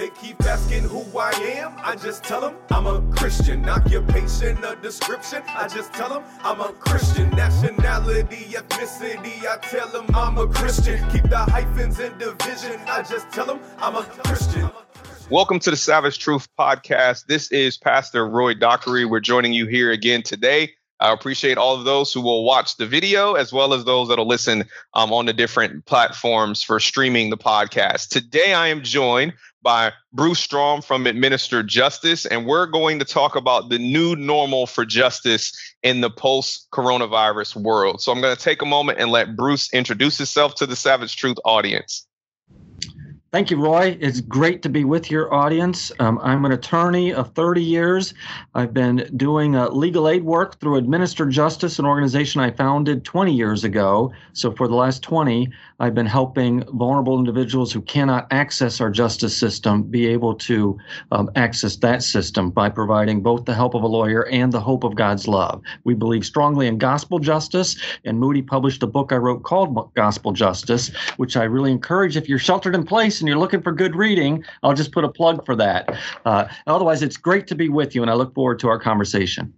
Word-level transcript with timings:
They 0.00 0.08
keep 0.08 0.42
asking 0.44 0.84
who 0.84 1.04
I 1.18 1.28
am. 1.58 1.74
I 1.76 1.94
just 1.94 2.24
tell 2.24 2.40
them 2.40 2.56
I'm 2.70 2.86
a 2.86 3.02
Christian. 3.14 3.68
Occupation, 3.68 4.56
a 4.64 4.74
description. 4.74 5.42
I 5.46 5.68
just 5.68 5.92
tell 5.92 6.08
them 6.08 6.24
I'm 6.42 6.58
a 6.62 6.72
Christian. 6.72 7.28
Nationality, 7.32 8.46
ethnicity. 8.46 9.46
I 9.46 9.58
tell 9.58 9.88
them 9.88 10.06
I'm 10.14 10.38
a 10.38 10.46
Christian. 10.46 11.06
Keep 11.10 11.24
the 11.24 11.36
hyphens 11.36 12.00
in 12.00 12.16
division. 12.16 12.80
I 12.86 13.02
just 13.02 13.30
tell 13.30 13.44
them 13.44 13.60
I'm 13.76 13.94
a 13.94 14.02
Christian. 14.04 14.70
Welcome 15.28 15.58
to 15.58 15.70
the 15.70 15.76
Savage 15.76 16.18
Truth 16.18 16.48
Podcast. 16.58 17.26
This 17.26 17.52
is 17.52 17.76
Pastor 17.76 18.26
Roy 18.26 18.54
Dockery. 18.54 19.04
We're 19.04 19.20
joining 19.20 19.52
you 19.52 19.66
here 19.66 19.90
again 19.90 20.22
today. 20.22 20.70
I 21.00 21.12
appreciate 21.12 21.56
all 21.56 21.74
of 21.76 21.84
those 21.84 22.12
who 22.12 22.20
will 22.20 22.44
watch 22.44 22.76
the 22.76 22.86
video 22.86 23.32
as 23.32 23.54
well 23.54 23.72
as 23.72 23.86
those 23.86 24.08
that'll 24.08 24.28
listen 24.28 24.64
um, 24.92 25.12
on 25.14 25.24
the 25.24 25.32
different 25.32 25.86
platforms 25.86 26.62
for 26.62 26.78
streaming 26.78 27.30
the 27.30 27.38
podcast. 27.38 28.08
Today, 28.08 28.52
I 28.52 28.68
am 28.68 28.82
joined 28.82 29.32
by 29.62 29.92
Bruce 30.12 30.40
Strom 30.40 30.82
from 30.82 31.06
Administer 31.06 31.62
Justice, 31.62 32.26
and 32.26 32.46
we're 32.46 32.66
going 32.66 32.98
to 32.98 33.04
talk 33.04 33.36
about 33.36 33.68
the 33.68 33.78
new 33.78 34.16
normal 34.16 34.66
for 34.66 34.84
justice 34.84 35.52
in 35.82 36.00
the 36.00 36.10
post 36.10 36.68
coronavirus 36.72 37.56
world. 37.56 38.00
So 38.00 38.12
I'm 38.12 38.20
going 38.20 38.34
to 38.34 38.42
take 38.42 38.62
a 38.62 38.66
moment 38.66 38.98
and 38.98 39.10
let 39.10 39.36
Bruce 39.36 39.72
introduce 39.72 40.18
himself 40.18 40.54
to 40.56 40.66
the 40.66 40.76
Savage 40.76 41.16
Truth 41.16 41.38
audience. 41.44 42.06
Thank 43.32 43.52
you, 43.52 43.62
Roy. 43.62 43.96
It's 44.00 44.20
great 44.20 44.60
to 44.62 44.68
be 44.68 44.82
with 44.82 45.08
your 45.08 45.32
audience. 45.32 45.92
Um, 46.00 46.18
I'm 46.20 46.44
an 46.44 46.50
attorney 46.50 47.14
of 47.14 47.32
30 47.34 47.62
years. 47.62 48.12
I've 48.56 48.74
been 48.74 49.08
doing 49.16 49.54
uh, 49.54 49.68
legal 49.68 50.08
aid 50.08 50.24
work 50.24 50.58
through 50.58 50.78
Administer 50.78 51.26
Justice, 51.26 51.78
an 51.78 51.84
organization 51.86 52.40
I 52.40 52.50
founded 52.50 53.04
20 53.04 53.32
years 53.32 53.62
ago. 53.62 54.12
So, 54.32 54.50
for 54.50 54.66
the 54.66 54.74
last 54.74 55.04
20, 55.04 55.48
I've 55.78 55.94
been 55.94 56.06
helping 56.06 56.64
vulnerable 56.72 57.20
individuals 57.20 57.72
who 57.72 57.82
cannot 57.82 58.26
access 58.32 58.80
our 58.80 58.90
justice 58.90 59.36
system 59.36 59.84
be 59.84 60.08
able 60.08 60.34
to 60.34 60.76
um, 61.12 61.30
access 61.36 61.76
that 61.76 62.02
system 62.02 62.50
by 62.50 62.68
providing 62.68 63.22
both 63.22 63.44
the 63.44 63.54
help 63.54 63.74
of 63.74 63.84
a 63.84 63.86
lawyer 63.86 64.26
and 64.26 64.52
the 64.52 64.60
hope 64.60 64.82
of 64.82 64.96
God's 64.96 65.28
love. 65.28 65.62
We 65.84 65.94
believe 65.94 66.26
strongly 66.26 66.66
in 66.66 66.78
gospel 66.78 67.20
justice, 67.20 67.76
and 68.04 68.18
Moody 68.18 68.42
published 68.42 68.82
a 68.82 68.88
book 68.88 69.12
I 69.12 69.16
wrote 69.18 69.44
called 69.44 69.94
Gospel 69.94 70.32
Justice, 70.32 70.90
which 71.16 71.36
I 71.36 71.44
really 71.44 71.70
encourage 71.70 72.16
if 72.16 72.28
you're 72.28 72.40
sheltered 72.40 72.74
in 72.74 72.84
place 72.84 73.19
and 73.20 73.28
you're 73.28 73.38
looking 73.38 73.62
for 73.62 73.72
good 73.72 73.94
reading, 73.94 74.44
I'll 74.62 74.74
just 74.74 74.92
put 74.92 75.04
a 75.04 75.08
plug 75.08 75.44
for 75.44 75.56
that. 75.56 75.96
Uh, 76.24 76.46
otherwise, 76.66 77.02
it's 77.02 77.16
great 77.16 77.46
to 77.48 77.54
be 77.54 77.68
with 77.68 77.94
you, 77.94 78.02
and 78.02 78.10
I 78.10 78.14
look 78.14 78.34
forward 78.34 78.58
to 78.60 78.68
our 78.68 78.78
conversation. 78.78 79.52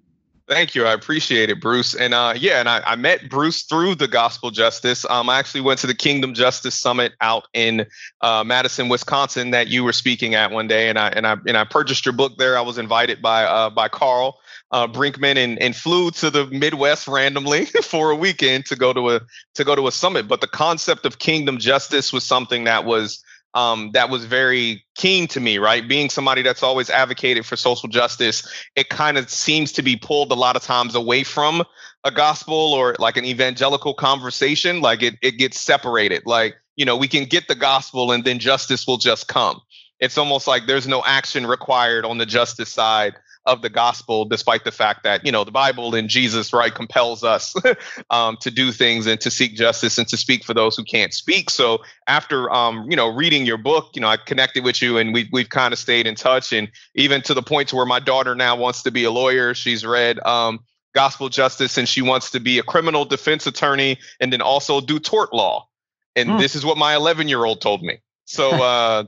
Thank 0.49 0.75
you. 0.75 0.85
I 0.85 0.93
appreciate 0.93 1.51
it, 1.51 1.61
Bruce. 1.61 1.95
And 1.95 2.13
uh, 2.13 2.35
yeah, 2.37 2.59
and 2.61 2.69
I, 2.69 2.83
I, 2.85 2.97
met 2.97 3.31
Bruce 3.31 3.63
through 3.63 3.95
the 3.95 4.09
Gospel 4.09 4.51
Justice. 4.51 5.07
Um, 5.09 5.31
I 5.31 5.39
actually 5.39 5.61
went 5.61 5.79
to 5.81 5.87
the 5.87 5.95
Kingdom 5.95 6.35
Justice 6.35 6.75
Summit 6.75 7.13
out 7.21 7.47
in 7.55 7.87
uh, 8.21 8.43
Madison, 8.45 8.89
Wisconsin, 8.89 9.53
that 9.53 9.69
you 9.69 9.85
were 9.85 9.93
speaking 9.93 10.35
at 10.35 10.51
one 10.51 10.67
day, 10.67 10.89
and 10.89 10.99
I 10.99 11.09
and 11.11 11.27
I 11.27 11.37
and 11.47 11.57
I 11.57 11.65
purchased 11.65 12.05
your 12.05 12.13
book 12.13 12.37
there. 12.39 12.59
I 12.59 12.61
was 12.61 12.77
invited 12.77 13.23
by 13.23 13.45
uh, 13.45 13.71
by 13.71 13.89
Carl 13.89 14.37
uh, 14.73 14.87
Brinkman 14.89 15.37
and, 15.37 15.61
and 15.63 15.77
flew 15.77 16.11
to 16.13 16.31
the 16.31 16.47
Midwest 16.47 17.07
randomly 17.07 17.67
for 17.83 18.11
a 18.11 18.17
weekend 18.17 18.67
to 18.67 18.77
go 18.77 18.93
to 18.93 19.11
a 19.11 19.21
to 19.55 19.65
go 19.65 19.77
to 19.77 19.87
a 19.87 19.93
summit. 19.93 20.27
But 20.27 20.41
the 20.41 20.49
concept 20.49 21.07
of 21.07 21.19
Kingdom 21.19 21.59
Justice 21.59 22.13
was 22.13 22.25
something 22.25 22.65
that 22.65 22.85
was 22.85 23.23
um, 23.55 23.91
that 23.93 24.09
was 24.09 24.25
very 24.25 24.85
keen 24.97 25.27
to 25.29 25.41
me, 25.41 25.59
right? 25.59 25.87
Being 25.87 26.09
somebody 26.09 26.43
that's 26.43 26.63
always 26.63 26.89
advocated 26.89 27.45
for 27.45 27.57
social 27.57 27.89
justice, 27.89 28.47
it 28.77 28.89
kind 28.89 29.19
of 29.19 29.29
seems 29.31 29.73
to 29.73 29.83
be 29.83 29.97
pulled 29.97 30.33
a 30.33 30.37
lot 30.37 30.57
of 30.57 30.63
times 30.63 30.95
away 30.95 31.23
from 31.25 31.63
a 32.05 32.11
gospel 32.11 32.55
or 32.55 32.97
like 32.99 33.17
an 33.17 33.25
evangelical 33.25 33.95
conversation. 33.95 34.81
Like 34.81 35.03
it, 35.03 35.15
it 35.23 35.33
gets 35.33 35.61
separated. 35.61 36.23
Like, 36.25 36.57
you 36.77 36.85
know, 36.85 36.97
we 36.97 37.09
can 37.09 37.25
get 37.25 37.49
the 37.49 37.55
gospel 37.55 38.13
and 38.13 38.25
then 38.25 38.39
justice 38.39 38.87
will 38.87 38.97
just 38.97 39.29
come. 39.29 39.61
It's 40.01 40.19
almost 40.19 40.47
like 40.49 40.67
there's 40.67 40.89
no 40.89 41.03
action 41.05 41.47
required 41.47 42.05
on 42.05 42.19
the 42.19 42.27
justice 42.27 42.71
side 42.71 43.15
of 43.45 43.63
the 43.63 43.69
gospel, 43.69 44.25
despite 44.25 44.65
the 44.65 44.71
fact 44.71 45.03
that, 45.03 45.25
you 45.27 45.33
know, 45.33 45.45
the 45.45 45.51
Bible 45.51 45.95
and 45.95 46.09
Jesus, 46.09 46.53
right, 46.53 46.73
compels 46.73 47.25
us 47.25 47.55
um, 48.11 48.37
to 48.39 48.51
do 48.51 48.71
things 48.71 49.07
and 49.07 49.21
to 49.21 49.31
seek 49.31 49.55
justice 49.55 49.99
and 49.99 50.07
to 50.09 50.17
speak 50.17 50.45
for 50.45 50.55
those 50.55 50.77
who 50.77 50.85
can't 50.85 51.13
speak. 51.13 51.51
So 51.51 51.83
after, 52.07 52.51
um, 52.53 52.87
you 52.89 52.97
know, 52.97 53.09
reading 53.09 53.45
your 53.45 53.59
book, 53.59 53.91
you 53.95 54.01
know, 54.01 54.09
I 54.09 54.17
connected 54.17 54.65
with 54.65 54.81
you 54.81 54.99
and 54.99 55.13
we, 55.13 55.29
we've 55.33 55.49
kind 55.49 55.73
of 55.73 55.79
stayed 55.79 56.07
in 56.07 56.15
touch. 56.15 56.53
And 56.53 56.71
even 56.95 57.23
to 57.23 57.35
the 57.35 57.43
point 57.43 57.69
to 57.71 57.77
where 57.77 57.87
my 57.87 58.01
daughter 58.01 58.35
now 58.35 58.57
wants 58.57 58.83
to 58.83 58.91
be 58.91 59.05
a 59.05 59.11
lawyer. 59.11 59.55
She's 59.55 59.85
read, 59.85 60.25
um, 60.25 60.61
gospel 60.95 61.29
justice 61.29 61.79
and 61.79 61.89
she 61.89 62.03
wants 62.03 62.31
to 62.33 62.41
be 62.41 62.59
a 62.59 62.63
criminal 62.63 63.05
defense 63.05 63.47
attorney 63.47 63.99
and 64.21 64.33
then 64.33 64.43
also 64.43 64.81
do 64.81 64.99
tort 64.99 65.33
law. 65.33 65.67
And 66.15 66.31
mm. 66.31 66.39
this 66.39 66.55
is 66.55 66.65
what 66.65 66.77
my 66.77 66.95
11 66.95 67.29
year 67.29 67.45
old 67.45 67.61
told 67.61 67.83
me. 67.83 67.99
So, 68.25 68.51
uh, 68.63 69.05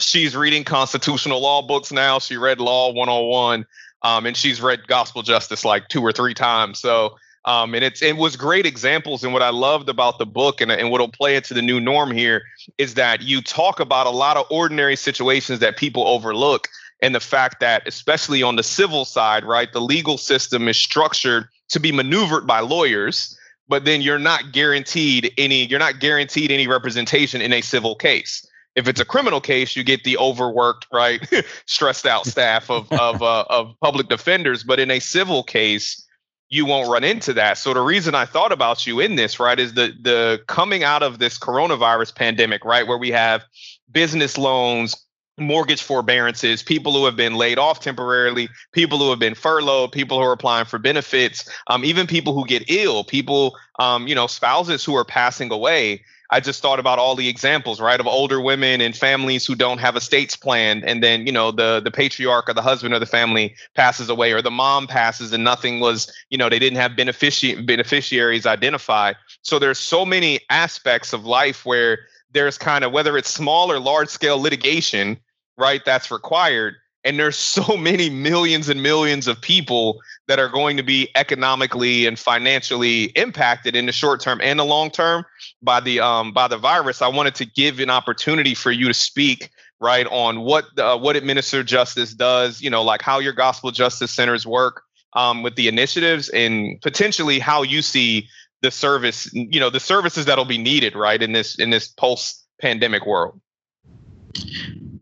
she's 0.00 0.36
reading 0.36 0.64
constitutional 0.64 1.40
law 1.40 1.62
books 1.62 1.92
now. 1.92 2.18
She 2.18 2.36
read 2.36 2.60
Law 2.60 2.92
101, 2.92 3.66
um, 4.02 4.26
and 4.26 4.36
she's 4.36 4.60
read 4.60 4.86
Gospel 4.86 5.22
Justice 5.22 5.64
like 5.64 5.88
two 5.88 6.02
or 6.02 6.12
three 6.12 6.34
times. 6.34 6.78
So, 6.78 7.16
um, 7.44 7.74
and 7.74 7.84
it's 7.84 8.02
it 8.02 8.16
was 8.16 8.36
great 8.36 8.66
examples. 8.66 9.24
And 9.24 9.32
what 9.32 9.42
I 9.42 9.50
loved 9.50 9.88
about 9.88 10.18
the 10.18 10.26
book, 10.26 10.60
and 10.60 10.70
and 10.70 10.90
what'll 10.90 11.08
play 11.08 11.36
into 11.36 11.54
the 11.54 11.62
new 11.62 11.80
norm 11.80 12.10
here, 12.10 12.42
is 12.78 12.94
that 12.94 13.22
you 13.22 13.40
talk 13.40 13.80
about 13.80 14.06
a 14.06 14.10
lot 14.10 14.36
of 14.36 14.46
ordinary 14.50 14.96
situations 14.96 15.58
that 15.60 15.76
people 15.76 16.06
overlook, 16.06 16.68
and 17.02 17.14
the 17.14 17.20
fact 17.20 17.60
that 17.60 17.86
especially 17.86 18.42
on 18.42 18.56
the 18.56 18.62
civil 18.62 19.04
side, 19.04 19.44
right, 19.44 19.72
the 19.72 19.80
legal 19.80 20.18
system 20.18 20.68
is 20.68 20.76
structured 20.76 21.48
to 21.68 21.80
be 21.80 21.92
maneuvered 21.92 22.46
by 22.46 22.60
lawyers 22.60 23.36
but 23.68 23.84
then 23.84 24.02
you're 24.02 24.18
not 24.18 24.50
guaranteed 24.50 25.32
any 25.38 25.64
you're 25.66 25.78
not 25.78 26.00
guaranteed 26.00 26.50
any 26.50 26.66
representation 26.66 27.40
in 27.40 27.52
a 27.52 27.60
civil 27.60 27.94
case 27.94 28.44
if 28.76 28.88
it's 28.88 29.00
a 29.00 29.04
criminal 29.04 29.40
case, 29.40 29.76
you 29.76 29.82
get 29.82 30.04
the 30.04 30.16
overworked, 30.18 30.86
right, 30.92 31.20
stressed 31.66 32.06
out 32.06 32.26
staff 32.26 32.70
of 32.70 32.90
of 32.92 33.22
uh, 33.22 33.44
of 33.50 33.74
public 33.80 34.08
defenders. 34.08 34.62
But 34.62 34.80
in 34.80 34.90
a 34.90 35.00
civil 35.00 35.42
case, 35.42 36.06
you 36.48 36.66
won't 36.66 36.88
run 36.88 37.04
into 37.04 37.32
that. 37.34 37.58
So 37.58 37.74
the 37.74 37.80
reason 37.80 38.14
I 38.14 38.26
thought 38.26 38.52
about 38.52 38.86
you 38.86 39.00
in 39.00 39.16
this, 39.16 39.40
right, 39.40 39.58
is 39.58 39.74
the 39.74 39.92
the 40.00 40.40
coming 40.46 40.84
out 40.84 41.02
of 41.02 41.18
this 41.18 41.38
coronavirus 41.38 42.14
pandemic, 42.14 42.64
right, 42.64 42.86
where 42.86 42.98
we 42.98 43.10
have 43.10 43.44
business 43.90 44.38
loans, 44.38 44.96
mortgage 45.40 45.82
forbearances, 45.82 46.62
people 46.62 46.92
who 46.92 47.04
have 47.04 47.16
been 47.16 47.34
laid 47.34 47.58
off 47.58 47.80
temporarily, 47.80 48.48
people 48.72 48.98
who 48.98 49.10
have 49.10 49.18
been 49.18 49.34
furloughed, 49.34 49.92
people 49.92 50.18
who 50.18 50.24
are 50.24 50.32
applying 50.32 50.66
for 50.66 50.78
benefits, 50.78 51.48
um, 51.68 51.84
even 51.84 52.06
people 52.06 52.34
who 52.34 52.46
get 52.46 52.64
ill, 52.68 53.04
people, 53.04 53.56
um, 53.78 54.06
you 54.06 54.14
know, 54.14 54.26
spouses 54.26 54.84
who 54.84 54.94
are 54.94 55.04
passing 55.04 55.50
away. 55.50 56.02
I 56.30 56.40
just 56.40 56.62
thought 56.62 56.78
about 56.78 56.98
all 56.98 57.16
the 57.16 57.28
examples, 57.28 57.80
right, 57.80 57.98
of 57.98 58.06
older 58.06 58.40
women 58.40 58.80
and 58.80 58.96
families 58.96 59.44
who 59.44 59.54
don't 59.54 59.78
have 59.78 59.96
estates 59.96 60.36
planned, 60.36 60.84
and 60.84 61.02
then 61.02 61.26
you 61.26 61.32
know 61.32 61.50
the 61.50 61.80
the 61.80 61.90
patriarch 61.90 62.48
or 62.48 62.54
the 62.54 62.62
husband 62.62 62.94
of 62.94 63.00
the 63.00 63.06
family 63.06 63.54
passes 63.74 64.08
away, 64.08 64.32
or 64.32 64.40
the 64.40 64.50
mom 64.50 64.86
passes 64.86 65.32
and 65.32 65.42
nothing 65.42 65.80
was, 65.80 66.12
you 66.30 66.38
know, 66.38 66.48
they 66.48 66.58
didn't 66.58 66.78
have 66.78 66.92
benefici- 66.92 67.64
beneficiaries 67.66 68.46
identified. 68.46 69.16
So 69.42 69.58
there's 69.58 69.78
so 69.78 70.06
many 70.06 70.40
aspects 70.50 71.12
of 71.12 71.24
life 71.24 71.66
where 71.66 71.98
there's 72.32 72.58
kind 72.58 72.84
of 72.84 72.92
whether 72.92 73.16
it's 73.16 73.32
small 73.32 73.72
or 73.72 73.80
large 73.80 74.08
scale 74.08 74.40
litigation, 74.40 75.18
right, 75.56 75.84
that's 75.84 76.10
required 76.10 76.76
and 77.04 77.18
there's 77.18 77.36
so 77.36 77.76
many 77.78 78.10
millions 78.10 78.68
and 78.68 78.82
millions 78.82 79.26
of 79.26 79.40
people 79.40 80.00
that 80.28 80.38
are 80.38 80.48
going 80.48 80.76
to 80.76 80.82
be 80.82 81.08
economically 81.14 82.06
and 82.06 82.18
financially 82.18 83.04
impacted 83.16 83.74
in 83.74 83.86
the 83.86 83.92
short 83.92 84.20
term 84.20 84.40
and 84.42 84.58
the 84.58 84.64
long 84.64 84.90
term 84.90 85.24
by 85.62 85.80
the 85.80 86.00
um, 86.00 86.32
by 86.32 86.48
the 86.48 86.58
virus. 86.58 87.02
I 87.02 87.08
wanted 87.08 87.34
to 87.36 87.44
give 87.44 87.80
an 87.80 87.90
opportunity 87.90 88.54
for 88.54 88.70
you 88.70 88.88
to 88.88 88.94
speak 88.94 89.50
right 89.80 90.06
on 90.08 90.40
what 90.42 90.66
uh, 90.78 90.96
what 90.98 91.16
administer 91.16 91.62
justice 91.62 92.14
does. 92.14 92.60
You 92.60 92.70
know, 92.70 92.82
like 92.82 93.02
how 93.02 93.18
your 93.18 93.32
gospel 93.32 93.70
justice 93.70 94.10
centers 94.10 94.46
work 94.46 94.82
um, 95.14 95.42
with 95.42 95.56
the 95.56 95.68
initiatives 95.68 96.28
and 96.30 96.80
potentially 96.80 97.38
how 97.38 97.62
you 97.62 97.82
see 97.82 98.28
the 98.62 98.70
service. 98.70 99.32
You 99.32 99.58
know, 99.58 99.70
the 99.70 99.80
services 99.80 100.26
that'll 100.26 100.44
be 100.44 100.58
needed 100.58 100.94
right 100.94 101.20
in 101.20 101.32
this 101.32 101.58
in 101.58 101.70
this 101.70 101.88
post 101.88 102.46
pandemic 102.60 103.06
world. 103.06 103.40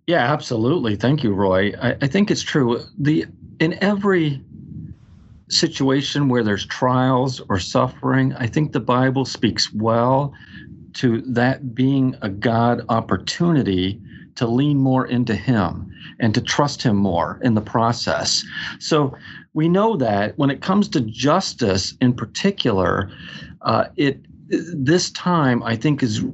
Yeah, 0.09 0.33
absolutely. 0.33 0.97
Thank 0.97 1.23
you, 1.23 1.35
Roy. 1.35 1.75
I, 1.83 1.95
I 2.01 2.07
think 2.07 2.31
it's 2.31 2.41
true. 2.41 2.81
The 2.99 3.27
in 3.61 3.77
every 3.85 4.43
situation 5.51 6.31
where 6.31 6.43
there's 6.43 6.65
trials 6.65 7.43
or 7.51 7.59
suffering, 7.59 8.33
I 8.33 8.47
think 8.47 8.73
the 8.73 8.81
Bible 8.81 9.27
speaks 9.27 9.71
well 9.71 10.33
to 10.95 11.21
that 11.27 11.75
being 11.75 12.17
a 12.23 12.31
God 12.31 12.81
opportunity 12.89 14.01
to 14.37 14.47
lean 14.47 14.79
more 14.79 15.07
into 15.07 15.35
Him 15.35 15.93
and 16.19 16.35
to 16.35 16.41
trust 16.41 16.83
Him 16.83 16.97
more 16.97 17.39
in 17.43 17.53
the 17.53 17.61
process. 17.61 18.43
So 18.79 19.15
we 19.53 19.69
know 19.69 19.95
that 19.99 20.39
when 20.39 20.49
it 20.49 20.63
comes 20.63 20.89
to 20.89 21.03
justice 21.03 21.93
in 22.01 22.15
particular, 22.15 23.11
uh, 23.61 23.85
it 23.97 24.21
this 24.49 25.11
time 25.11 25.63
I 25.63 25.77
think 25.77 26.03
is 26.03 26.25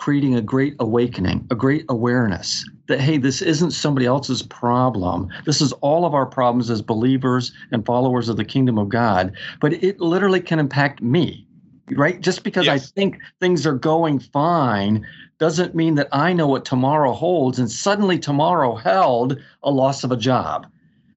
creating 0.00 0.34
a 0.34 0.40
great 0.40 0.74
awakening, 0.80 1.46
a 1.50 1.54
great 1.54 1.84
awareness 1.90 2.64
that, 2.88 2.98
hey, 2.98 3.18
this 3.18 3.42
isn't 3.42 3.72
somebody 3.72 4.06
else's 4.06 4.40
problem. 4.40 5.28
This 5.44 5.60
is 5.60 5.72
all 5.82 6.06
of 6.06 6.14
our 6.14 6.24
problems 6.24 6.70
as 6.70 6.80
believers 6.80 7.52
and 7.70 7.84
followers 7.84 8.30
of 8.30 8.38
the 8.38 8.44
kingdom 8.44 8.78
of 8.78 8.88
God, 8.88 9.36
but 9.60 9.74
it 9.74 10.00
literally 10.00 10.40
can 10.40 10.58
impact 10.58 11.02
me. 11.02 11.46
right? 11.90 12.18
Just 12.18 12.44
because 12.44 12.64
yes. 12.64 12.82
I 12.82 12.86
think 12.94 13.18
things 13.40 13.66
are 13.66 13.74
going 13.74 14.20
fine 14.20 15.06
doesn't 15.38 15.74
mean 15.74 15.96
that 15.96 16.08
I 16.12 16.32
know 16.32 16.46
what 16.46 16.64
tomorrow 16.64 17.12
holds. 17.12 17.58
And 17.58 17.70
suddenly 17.70 18.18
tomorrow 18.18 18.76
held 18.76 19.38
a 19.62 19.70
loss 19.70 20.02
of 20.02 20.12
a 20.12 20.16
job 20.16 20.66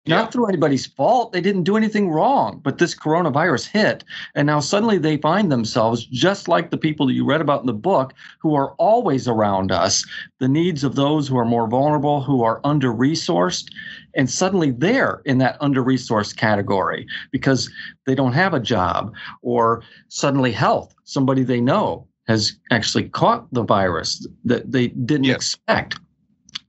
not 0.05 0.25
yeah. 0.25 0.29
through 0.29 0.47
anybody's 0.47 0.85
fault. 0.85 1.31
They 1.31 1.39
didn't 1.39 1.63
do 1.63 1.77
anything 1.77 2.09
wrong, 2.09 2.59
but 2.61 2.77
this 2.77 2.93
coronavirus 2.93 3.67
hit. 3.67 4.03
And 4.35 4.45
now 4.45 4.59
suddenly 4.59 4.97
they 4.97 5.17
find 5.17 5.51
themselves 5.51 6.05
just 6.05 6.47
like 6.47 6.69
the 6.69 6.77
people 6.77 7.07
that 7.07 7.13
you 7.13 7.25
read 7.25 7.39
about 7.39 7.61
in 7.61 7.67
the 7.67 7.73
book 7.73 8.13
who 8.41 8.53
are 8.53 8.71
always 8.73 9.27
around 9.27 9.71
us, 9.71 10.05
the 10.39 10.49
needs 10.49 10.83
of 10.83 10.95
those 10.95 11.27
who 11.27 11.37
are 11.37 11.45
more 11.45 11.67
vulnerable, 11.67 12.21
who 12.21 12.43
are 12.43 12.59
under 12.65 12.91
resourced. 12.91 13.71
And 14.13 14.29
suddenly 14.29 14.71
they're 14.71 15.21
in 15.25 15.37
that 15.37 15.57
under 15.61 15.81
resourced 15.81 16.35
category 16.35 17.07
because 17.31 17.69
they 18.05 18.15
don't 18.15 18.33
have 18.33 18.53
a 18.53 18.59
job 18.59 19.13
or 19.41 19.83
suddenly 20.09 20.51
health, 20.51 20.93
somebody 21.05 21.43
they 21.43 21.61
know 21.61 22.05
has 22.27 22.53
actually 22.71 23.09
caught 23.09 23.51
the 23.53 23.63
virus 23.63 24.25
that 24.45 24.71
they 24.71 24.87
didn't 24.87 25.25
yes. 25.25 25.35
expect. 25.35 25.97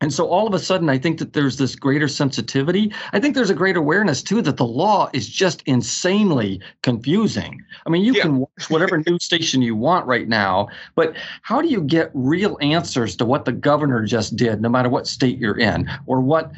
And 0.05 0.13
so 0.13 0.29
all 0.29 0.47
of 0.47 0.53
a 0.53 0.59
sudden, 0.59 0.91
I 0.91 0.99
think 0.99 1.17
that 1.17 1.33
there's 1.33 1.57
this 1.57 1.75
greater 1.75 2.09
sensitivity. 2.09 2.93
I 3.15 3.21
think 3.21 3.35
there's 3.35 3.49
a 3.49 3.55
great 3.55 3.75
awareness 3.75 4.23
too 4.23 4.43
that 4.43 4.59
the 4.59 4.67
law 4.67 5.09
is 5.15 5.27
just 5.27 5.63
insanely 5.65 6.61
confusing. 6.83 7.65
I 7.87 7.89
mean, 7.89 8.05
you 8.05 8.13
yeah. 8.13 8.25
can 8.25 8.37
watch 8.41 8.69
whatever 8.69 9.03
news 9.07 9.25
station 9.25 9.63
you 9.63 9.75
want 9.75 10.07
right 10.07 10.29
now, 10.29 10.69
but 10.95 11.17
how 11.41 11.63
do 11.63 11.69
you 11.69 11.81
get 11.81 12.11
real 12.13 12.59
answers 12.61 13.17
to 13.17 13.25
what 13.25 13.47
the 13.47 13.53
governor 13.53 14.05
just 14.05 14.37
did, 14.37 14.61
no 14.61 14.69
matter 14.69 14.91
what 14.91 15.07
state 15.07 15.39
you're 15.39 15.59
in, 15.59 15.91
or 16.05 16.21
what 16.21 16.53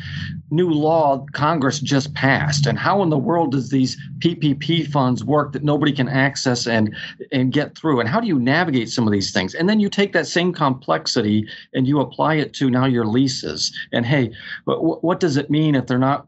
new 0.51 0.71
law 0.71 1.25
Congress 1.31 1.79
just 1.79 2.15
passed? 2.15 2.67
And 2.67 2.77
how 2.77 3.01
in 3.05 3.11
the 3.11 3.17
world 3.17 3.53
does 3.53 3.71
these 3.71 3.97
PPP 4.19 4.89
funds 4.89 5.23
work 5.23 5.53
that 5.53 5.63
nobody 5.63 5.93
can 5.93 6.09
access 6.09 6.67
and 6.67 6.93
and 7.31 7.53
get 7.53 7.79
through? 7.79 8.01
And 8.01 8.09
how 8.09 8.21
do 8.21 8.27
you 8.27 8.41
navigate 8.41 8.91
some 8.91 9.07
of 9.07 9.13
these 9.13 9.31
things? 9.31 9.55
And 9.55 9.69
then 9.69 9.79
you 9.79 9.89
take 9.89 10.13
that 10.15 10.27
same 10.27 10.53
complexity 10.53 11.47
and 11.75 11.87
you 11.87 12.01
apply 12.01 12.35
it 12.35 12.53
to 12.55 12.71
now 12.71 12.87
your 12.87 13.05
lease 13.05 13.36
And 13.93 14.07
hey, 14.07 14.33
what, 14.65 15.03
what 15.03 15.21
does 15.21 15.37
it 15.37 15.51
mean 15.51 15.75
if 15.75 15.87
they're 15.87 15.99
not 15.99 16.27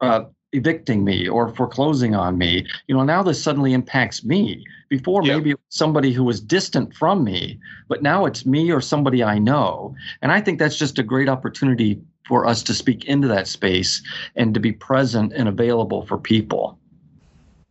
uh, 0.00 0.24
evicting 0.52 1.04
me 1.04 1.28
or 1.28 1.54
foreclosing 1.54 2.14
on 2.14 2.38
me? 2.38 2.66
You 2.86 2.96
know, 2.96 3.04
now 3.04 3.22
this 3.22 3.42
suddenly 3.42 3.72
impacts 3.72 4.24
me. 4.24 4.64
Before, 4.88 5.22
yep. 5.24 5.36
maybe 5.36 5.54
somebody 5.68 6.12
who 6.12 6.24
was 6.24 6.40
distant 6.40 6.94
from 6.94 7.22
me, 7.22 7.60
but 7.86 8.02
now 8.02 8.26
it's 8.26 8.44
me 8.44 8.72
or 8.72 8.80
somebody 8.80 9.22
I 9.22 9.38
know. 9.38 9.94
And 10.20 10.32
I 10.32 10.40
think 10.40 10.58
that's 10.58 10.76
just 10.76 10.98
a 10.98 11.04
great 11.04 11.28
opportunity 11.28 12.00
for 12.26 12.44
us 12.44 12.62
to 12.64 12.74
speak 12.74 13.04
into 13.04 13.28
that 13.28 13.46
space 13.46 14.02
and 14.34 14.52
to 14.54 14.58
be 14.58 14.72
present 14.72 15.32
and 15.32 15.48
available 15.48 16.06
for 16.06 16.18
people. 16.18 16.79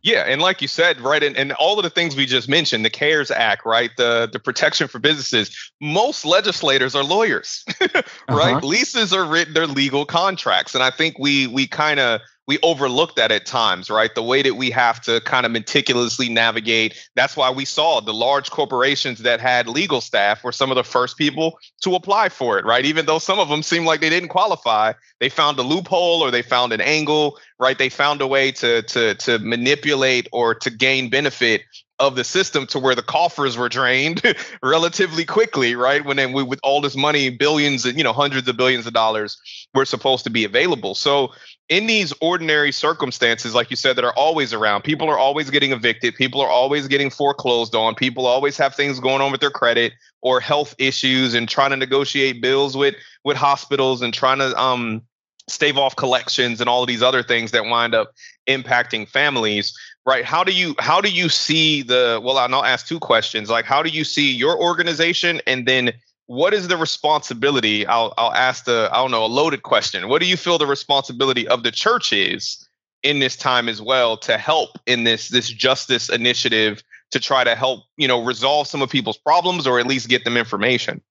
Yeah, 0.02 0.24
and 0.26 0.40
like 0.40 0.62
you 0.62 0.68
said, 0.68 1.00
right, 1.00 1.22
and, 1.22 1.36
and 1.36 1.52
all 1.52 1.78
of 1.78 1.82
the 1.82 1.90
things 1.90 2.16
we 2.16 2.24
just 2.24 2.48
mentioned, 2.48 2.84
the 2.84 2.90
CARES 2.90 3.30
Act, 3.30 3.66
right, 3.66 3.90
the 3.98 4.28
the 4.32 4.38
protection 4.38 4.88
for 4.88 4.98
businesses. 4.98 5.54
Most 5.80 6.24
legislators 6.24 6.94
are 6.94 7.04
lawyers, 7.04 7.64
right? 8.28 8.54
Uh-huh. 8.54 8.60
Leases 8.66 9.12
are 9.12 9.26
written; 9.26 9.52
they're 9.52 9.66
legal 9.66 10.06
contracts, 10.06 10.74
and 10.74 10.82
I 10.82 10.90
think 10.90 11.18
we 11.18 11.46
we 11.48 11.66
kind 11.66 12.00
of 12.00 12.22
we 12.50 12.58
overlook 12.64 13.14
that 13.14 13.30
at 13.30 13.46
times, 13.46 13.88
right? 13.88 14.12
The 14.12 14.24
way 14.24 14.42
that 14.42 14.56
we 14.56 14.72
have 14.72 15.00
to 15.02 15.20
kind 15.20 15.46
of 15.46 15.52
meticulously 15.52 16.28
navigate. 16.28 16.96
That's 17.14 17.36
why 17.36 17.48
we 17.48 17.64
saw 17.64 18.00
the 18.00 18.12
large 18.12 18.50
corporations 18.50 19.20
that 19.20 19.40
had 19.40 19.68
legal 19.68 20.00
staff 20.00 20.42
were 20.42 20.50
some 20.50 20.72
of 20.72 20.74
the 20.74 20.82
first 20.82 21.16
people 21.16 21.60
to 21.82 21.94
apply 21.94 22.28
for 22.28 22.58
it, 22.58 22.64
right? 22.64 22.84
Even 22.84 23.06
though 23.06 23.20
some 23.20 23.38
of 23.38 23.48
them 23.48 23.62
seemed 23.62 23.86
like 23.86 24.00
they 24.00 24.10
didn't 24.10 24.30
qualify, 24.30 24.94
they 25.20 25.28
found 25.28 25.60
a 25.60 25.62
loophole 25.62 26.22
or 26.22 26.32
they 26.32 26.42
found 26.42 26.72
an 26.72 26.80
angle, 26.80 27.38
right? 27.60 27.78
They 27.78 27.88
found 27.88 28.20
a 28.20 28.26
way 28.26 28.50
to 28.50 28.82
to 28.82 29.14
to 29.14 29.38
manipulate 29.38 30.26
or 30.32 30.56
to 30.56 30.70
gain 30.70 31.08
benefit 31.08 31.62
of 32.00 32.16
the 32.16 32.24
system 32.24 32.66
to 32.66 32.78
where 32.78 32.94
the 32.94 33.02
coffers 33.02 33.56
were 33.56 33.68
drained 33.68 34.22
relatively 34.62 35.24
quickly, 35.24 35.76
right? 35.76 36.04
When 36.04 36.16
then 36.16 36.32
we, 36.32 36.42
with 36.42 36.58
all 36.64 36.80
this 36.80 36.96
money, 36.96 37.30
billions 37.30 37.84
and 37.84 37.96
you 37.96 38.02
know 38.02 38.12
hundreds 38.12 38.48
of 38.48 38.56
billions 38.56 38.88
of 38.88 38.92
dollars 38.92 39.38
were 39.72 39.84
supposed 39.84 40.24
to 40.24 40.30
be 40.30 40.44
available. 40.44 40.96
So 40.96 41.32
in 41.70 41.86
these 41.86 42.12
ordinary 42.20 42.72
circumstances, 42.72 43.54
like 43.54 43.70
you 43.70 43.76
said, 43.76 43.94
that 43.94 44.04
are 44.04 44.12
always 44.14 44.52
around, 44.52 44.82
people 44.82 45.08
are 45.08 45.16
always 45.16 45.50
getting 45.50 45.70
evicted, 45.70 46.16
people 46.16 46.40
are 46.40 46.48
always 46.48 46.88
getting 46.88 47.10
foreclosed 47.10 47.76
on, 47.76 47.94
people 47.94 48.26
always 48.26 48.56
have 48.56 48.74
things 48.74 48.98
going 48.98 49.22
on 49.22 49.30
with 49.30 49.40
their 49.40 49.52
credit 49.52 49.92
or 50.20 50.40
health 50.40 50.74
issues 50.78 51.32
and 51.32 51.48
trying 51.48 51.70
to 51.70 51.76
negotiate 51.76 52.42
bills 52.42 52.76
with 52.76 52.96
with 53.24 53.36
hospitals 53.36 54.02
and 54.02 54.12
trying 54.12 54.38
to 54.38 54.54
um 54.60 55.00
stave 55.48 55.78
off 55.78 55.96
collections 55.96 56.60
and 56.60 56.68
all 56.68 56.82
of 56.82 56.88
these 56.88 57.02
other 57.02 57.22
things 57.22 57.52
that 57.52 57.64
wind 57.64 57.94
up 57.94 58.12
impacting 58.48 59.08
families 59.08 59.72
right? 60.06 60.24
How 60.24 60.42
do 60.42 60.52
you 60.52 60.74
how 60.78 61.00
do 61.00 61.10
you 61.10 61.28
see 61.28 61.82
the 61.82 62.20
well 62.22 62.38
i'll 62.38 62.64
ask 62.64 62.86
two 62.86 62.98
questions 62.98 63.48
like 63.48 63.64
how 63.64 63.82
do 63.82 63.90
you 63.90 64.02
see 64.02 64.32
your 64.32 64.60
organization 64.60 65.40
and 65.46 65.66
then 65.66 65.92
what 66.30 66.54
is 66.54 66.68
the 66.68 66.76
responsibility 66.76 67.84
i'll 67.88 68.14
i'll 68.16 68.32
ask 68.34 68.64
the 68.64 68.88
i 68.92 68.98
don't 68.98 69.10
know 69.10 69.24
a 69.24 69.26
loaded 69.26 69.64
question 69.64 70.08
what 70.08 70.22
do 70.22 70.28
you 70.28 70.36
feel 70.36 70.58
the 70.58 70.66
responsibility 70.66 71.48
of 71.48 71.64
the 71.64 71.72
church 71.72 72.12
is 72.12 72.68
in 73.02 73.18
this 73.18 73.34
time 73.34 73.68
as 73.68 73.82
well 73.82 74.16
to 74.16 74.38
help 74.38 74.78
in 74.86 75.02
this 75.02 75.30
this 75.30 75.48
justice 75.48 76.08
initiative 76.08 76.84
to 77.10 77.18
try 77.18 77.42
to 77.42 77.56
help 77.56 77.80
you 77.96 78.06
know 78.06 78.24
resolve 78.24 78.68
some 78.68 78.80
of 78.80 78.88
people's 78.88 79.18
problems 79.18 79.66
or 79.66 79.80
at 79.80 79.88
least 79.88 80.08
get 80.08 80.22
them 80.22 80.36
information 80.36 81.02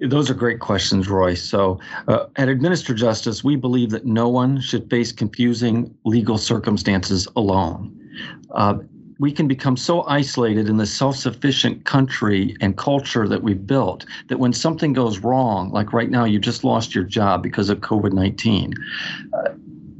those 0.00 0.28
are 0.28 0.34
great 0.34 0.58
questions, 0.58 1.08
Roy. 1.08 1.32
So, 1.32 1.78
uh, 2.08 2.26
at 2.34 2.48
Administer 2.48 2.92
Justice, 2.92 3.42
we 3.42 3.56
believe 3.56 3.90
that 3.90 4.04
no 4.04 4.28
one 4.28 4.60
should 4.60 4.90
face 4.90 5.12
confusing 5.12 5.94
legal 6.04 6.36
circumstances 6.36 7.26
alone. 7.36 7.96
Uh, 8.50 8.78
we 9.18 9.32
can 9.32 9.48
become 9.48 9.76
so 9.76 10.02
isolated 10.06 10.68
in 10.68 10.76
the 10.76 10.86
self 10.86 11.16
sufficient 11.16 11.84
country 11.84 12.56
and 12.60 12.76
culture 12.76 13.26
that 13.28 13.42
we've 13.42 13.66
built 13.66 14.04
that 14.28 14.38
when 14.38 14.52
something 14.52 14.92
goes 14.92 15.20
wrong, 15.20 15.70
like 15.70 15.92
right 15.92 16.10
now, 16.10 16.24
you 16.24 16.38
just 16.38 16.64
lost 16.64 16.94
your 16.94 17.04
job 17.04 17.42
because 17.42 17.70
of 17.70 17.78
COVID 17.78 18.12
19. 18.12 18.74
Uh, 19.32 19.52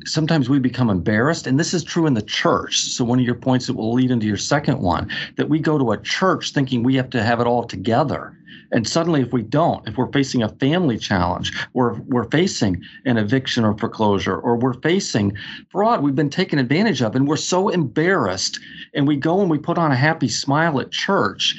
sometimes 0.05 0.49
we 0.49 0.59
become 0.59 0.89
embarrassed 0.89 1.47
and 1.47 1.59
this 1.59 1.75
is 1.75 1.83
true 1.83 2.07
in 2.07 2.15
the 2.15 2.23
church 2.23 2.79
so 2.79 3.05
one 3.05 3.19
of 3.19 3.25
your 3.25 3.35
points 3.35 3.67
that 3.67 3.75
will 3.75 3.93
lead 3.93 4.13
into 4.13 4.25
your 4.25 4.37
second 4.37 4.79
one 4.79 5.11
that 5.35 5.49
we 5.49 5.59
go 5.59 5.77
to 5.77 5.91
a 5.91 6.01
church 6.01 6.53
thinking 6.53 6.85
we 6.85 6.95
have 6.95 7.11
to 7.11 7.21
have 7.21 7.41
it 7.41 7.47
all 7.47 7.65
together 7.65 8.39
and 8.73 8.87
suddenly, 8.87 9.23
if 9.23 9.33
we 9.33 9.43
don't, 9.43 9.87
if 9.89 9.97
we're 9.97 10.11
facing 10.13 10.43
a 10.43 10.49
family 10.49 10.99
challenge, 10.99 11.53
or 11.75 12.01
we're 12.07 12.29
facing 12.31 12.83
an 13.05 13.17
eviction 13.17 13.65
or 13.65 13.77
foreclosure, 13.79 14.37
or 14.37 14.57
we're 14.57 14.81
facing 14.81 15.37
fraud, 15.71 16.03
we've 16.03 16.15
been 16.15 16.31
taken 16.31 16.59
advantage 16.59 17.03
of, 17.03 17.15
and 17.15 17.29
we're 17.29 17.37
so 17.37 17.69
embarrassed, 17.69 18.59
and 18.95 19.07
we 19.07 19.17
go 19.17 19.41
and 19.41 19.51
we 19.51 19.59
put 19.59 19.79
on 19.79 19.93
a 19.93 19.97
happy 19.97 20.29
smile 20.29 20.81
at 20.81 20.91
church, 20.91 21.55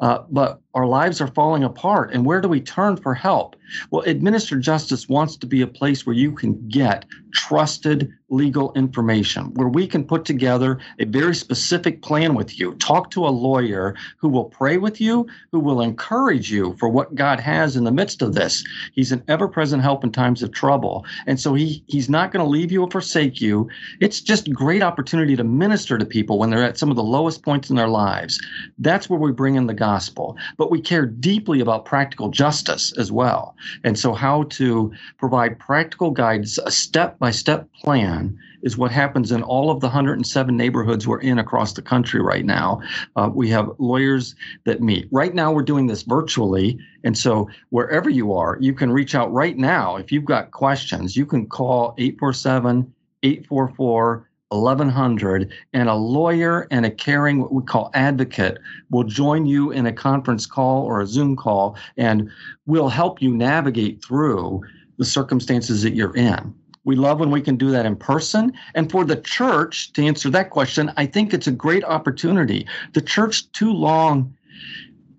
uh, 0.00 0.18
but 0.30 0.60
our 0.74 0.86
lives 0.86 1.20
are 1.20 1.28
falling 1.28 1.64
apart. 1.64 2.12
And 2.12 2.24
where 2.24 2.40
do 2.40 2.48
we 2.48 2.60
turn 2.60 2.96
for 2.96 3.14
help? 3.14 3.56
Well, 3.90 4.02
Administer 4.02 4.58
Justice 4.58 5.08
wants 5.08 5.36
to 5.38 5.46
be 5.46 5.62
a 5.62 5.66
place 5.66 6.06
where 6.06 6.16
you 6.16 6.32
can 6.32 6.68
get 6.68 7.04
trusted 7.32 8.12
legal 8.28 8.72
information, 8.74 9.54
where 9.54 9.68
we 9.68 9.86
can 9.86 10.04
put 10.04 10.24
together 10.24 10.78
a 10.98 11.04
very 11.04 11.34
specific 11.34 12.02
plan 12.02 12.34
with 12.34 12.58
you. 12.58 12.74
Talk 12.74 13.10
to 13.12 13.26
a 13.26 13.28
lawyer 13.28 13.94
who 14.18 14.28
will 14.28 14.46
pray 14.46 14.78
with 14.78 15.00
you, 15.00 15.26
who 15.52 15.60
will 15.60 15.80
encourage 15.80 16.50
you 16.50 16.74
for 16.78 16.88
what 16.88 17.14
God 17.14 17.38
has 17.38 17.76
in 17.76 17.84
the 17.84 17.92
midst 17.92 18.22
of 18.22 18.34
this. 18.34 18.64
He's 18.92 19.12
an 19.12 19.22
ever 19.28 19.46
present 19.46 19.82
help 19.82 20.02
in 20.02 20.10
times 20.10 20.42
of 20.42 20.50
trouble. 20.50 21.06
And 21.26 21.38
so 21.38 21.54
he, 21.54 21.84
he's 21.86 22.08
not 22.08 22.32
going 22.32 22.44
to 22.44 22.50
leave 22.50 22.72
you 22.72 22.82
or 22.82 22.90
forsake 22.90 23.40
you. 23.40 23.68
It's 24.00 24.20
just 24.20 24.52
great 24.52 24.82
opportunity 24.82 25.36
to 25.36 25.44
minister 25.44 25.96
to 25.96 26.04
people 26.04 26.38
when 26.38 26.50
they're 26.50 26.64
at 26.64 26.78
some 26.78 26.90
of 26.90 26.96
the 26.96 27.02
lowest 27.04 27.42
points 27.44 27.70
in 27.70 27.76
their 27.76 27.88
lives. 27.88 28.40
That's 28.78 29.08
where 29.08 29.20
we 29.20 29.30
bring 29.30 29.54
in 29.54 29.68
the 29.68 29.74
gospel. 29.74 30.36
But 30.56 30.70
we 30.70 30.80
care 30.80 31.06
deeply 31.06 31.60
about 31.60 31.84
practical 31.84 32.28
justice 32.28 32.92
as 32.98 33.12
well. 33.12 33.54
And 33.84 33.96
so, 33.96 34.14
how 34.14 34.44
to 34.44 34.92
provide 35.18 35.58
practical 35.58 36.10
guidance, 36.10 36.58
a 36.58 36.70
step 36.70 37.18
by 37.18 37.30
step 37.30 37.68
plan 37.72 38.15
is 38.62 38.76
what 38.76 38.90
happens 38.90 39.32
in 39.32 39.42
all 39.42 39.70
of 39.70 39.80
the 39.80 39.86
107 39.86 40.56
neighborhoods 40.56 41.06
we're 41.06 41.20
in 41.20 41.38
across 41.38 41.72
the 41.72 41.82
country 41.82 42.20
right 42.20 42.44
now. 42.44 42.80
Uh, 43.16 43.30
we 43.32 43.48
have 43.50 43.70
lawyers 43.78 44.34
that 44.64 44.82
meet. 44.82 45.08
Right 45.10 45.34
now, 45.34 45.52
we're 45.52 45.62
doing 45.62 45.86
this 45.86 46.02
virtually. 46.02 46.78
And 47.04 47.16
so, 47.16 47.48
wherever 47.70 48.10
you 48.10 48.32
are, 48.32 48.58
you 48.60 48.72
can 48.72 48.90
reach 48.90 49.14
out 49.14 49.32
right 49.32 49.56
now. 49.56 49.96
If 49.96 50.10
you've 50.10 50.24
got 50.24 50.50
questions, 50.50 51.16
you 51.16 51.26
can 51.26 51.46
call 51.46 51.94
847 51.98 52.92
844 53.22 54.28
1100 54.50 55.52
and 55.72 55.88
a 55.88 55.94
lawyer 55.94 56.68
and 56.70 56.86
a 56.86 56.90
caring 56.90 57.40
what 57.40 57.52
we 57.52 57.62
call 57.64 57.90
advocate 57.94 58.58
will 58.90 59.02
join 59.02 59.44
you 59.44 59.72
in 59.72 59.86
a 59.86 59.92
conference 59.92 60.46
call 60.46 60.84
or 60.84 61.00
a 61.00 61.06
zoom 61.06 61.34
call 61.34 61.76
and 61.96 62.30
will 62.66 62.88
help 62.88 63.20
you 63.20 63.36
navigate 63.36 64.04
through 64.04 64.62
the 64.98 65.04
circumstances 65.04 65.82
that 65.82 65.94
you're 65.94 66.16
in 66.16 66.54
we 66.86 66.94
love 66.96 67.18
when 67.18 67.32
we 67.32 67.42
can 67.42 67.56
do 67.56 67.70
that 67.72 67.84
in 67.84 67.96
person. 67.96 68.52
And 68.74 68.90
for 68.90 69.04
the 69.04 69.16
church, 69.16 69.92
to 69.94 70.06
answer 70.06 70.30
that 70.30 70.50
question, 70.50 70.92
I 70.96 71.04
think 71.04 71.34
it's 71.34 71.48
a 71.48 71.52
great 71.52 71.84
opportunity. 71.84 72.66
The 72.94 73.00
church 73.02 73.50
too 73.50 73.72
long 73.72 74.34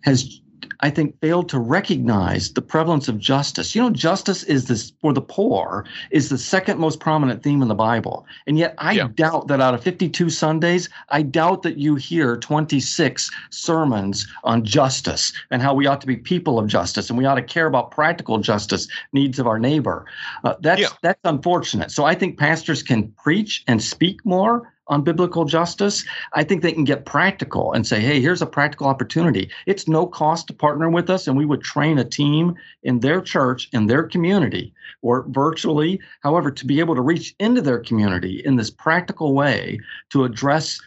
has 0.03 0.39
I 0.81 0.89
think, 0.89 1.19
failed 1.19 1.50
to 1.50 1.60
recognize 1.60 2.53
the 2.53 2.62
prevalence 2.62 3.07
of 3.07 3.17
justice. 3.17 3.75
You 3.75 3.81
know, 3.81 3.89
justice 3.89 4.43
is 4.43 4.67
this 4.67 4.91
for 5.01 5.13
the 5.13 5.22
poor 5.22 5.86
is 6.12 6.29
the 6.29 6.38
second 6.38 6.79
most 6.79 7.00
prominent 7.00 7.43
theme 7.43 7.62
in 7.62 7.67
the 7.67 7.75
Bible. 7.75 8.25
And 8.46 8.57
yet 8.57 8.75
I 8.77 8.93
yeah. 8.93 9.07
doubt 9.15 9.48
that 9.48 9.62
out 9.62 9.74
of 9.74 9.84
52 9.84 10.29
Sundays, 10.29 10.89
I 11.10 11.22
doubt 11.22 11.63
that 11.63 11.77
you 11.77 11.96
hear 11.96 12.38
26 12.38 13.31
sermons 13.50 14.27
on 14.43 14.63
justice 14.63 15.34
and 15.51 15.62
how 15.62 15.74
we 15.74 15.88
ought 15.88 16.01
to 16.01 16.07
be 16.07 16.17
people 16.17 16.60
of 16.60 16.67
justice 16.67 17.10
and 17.10 17.17
we 17.17 17.25
ought 17.25 17.36
to 17.36 17.41
care 17.41 17.67
about 17.67 17.91
practical 17.91 18.38
justice 18.38 18.88
needs 19.13 19.39
of 19.39 19.48
our 19.48 19.60
neighbor. 19.60 20.05
Uh, 20.43 20.55
that's 20.60 20.81
yeah. 20.81 20.89
that's 21.01 21.19
unfortunate. 21.24 21.91
So 21.91 22.05
I 22.05 22.15
think 22.15 22.38
pastors 22.38 22.84
can 22.84 23.12
preach 23.12 23.63
and 23.67 23.81
speak 23.81 24.25
more 24.25 24.72
on 24.89 25.03
biblical 25.03 25.46
justice, 25.46 26.06
I 26.34 26.44
think 26.44 26.62
they 26.62 26.72
can 26.72 26.84
get 26.84 27.06
practical 27.06 27.74
and 27.74 27.86
say, 27.86 28.00
hey, 28.00 28.22
here's 28.22 28.41
a 28.41 28.46
practical 28.46 28.88
opportunity. 28.88 29.50
It's 29.65 29.88
no 29.88 30.06
cost 30.08 30.48
to 30.48 30.53
partner 30.53 30.89
with 30.89 31.10
us, 31.10 31.27
and 31.27 31.38
we 31.38 31.46
would 31.46 31.62
train 31.62 31.98
a 31.98 32.06
team 32.06 32.56
in 32.84 33.00
their 33.00 33.22
church, 33.22 33.70
in 33.74 33.88
their 33.88 34.03
community, 34.03 34.74
or 35.01 35.25
virtually, 35.29 36.00
however, 36.22 36.51
to 36.51 36.65
be 36.65 36.79
able 36.79 36.96
to 36.96 37.01
reach 37.01 37.36
into 37.39 37.62
their 37.62 37.79
community 37.79 38.41
in 38.46 38.56
this 38.56 38.70
practical 38.70 39.34
way 39.34 39.79
to 40.12 40.24
address 40.24 40.79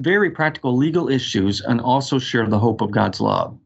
very 0.00 0.30
practical 0.30 0.76
legal 0.76 1.08
issues 1.08 1.60
and 1.60 1.80
also 1.80 2.18
share 2.18 2.46
the 2.46 2.58
hope 2.58 2.80
of 2.80 2.90
God's 2.90 3.20
love 3.20 3.58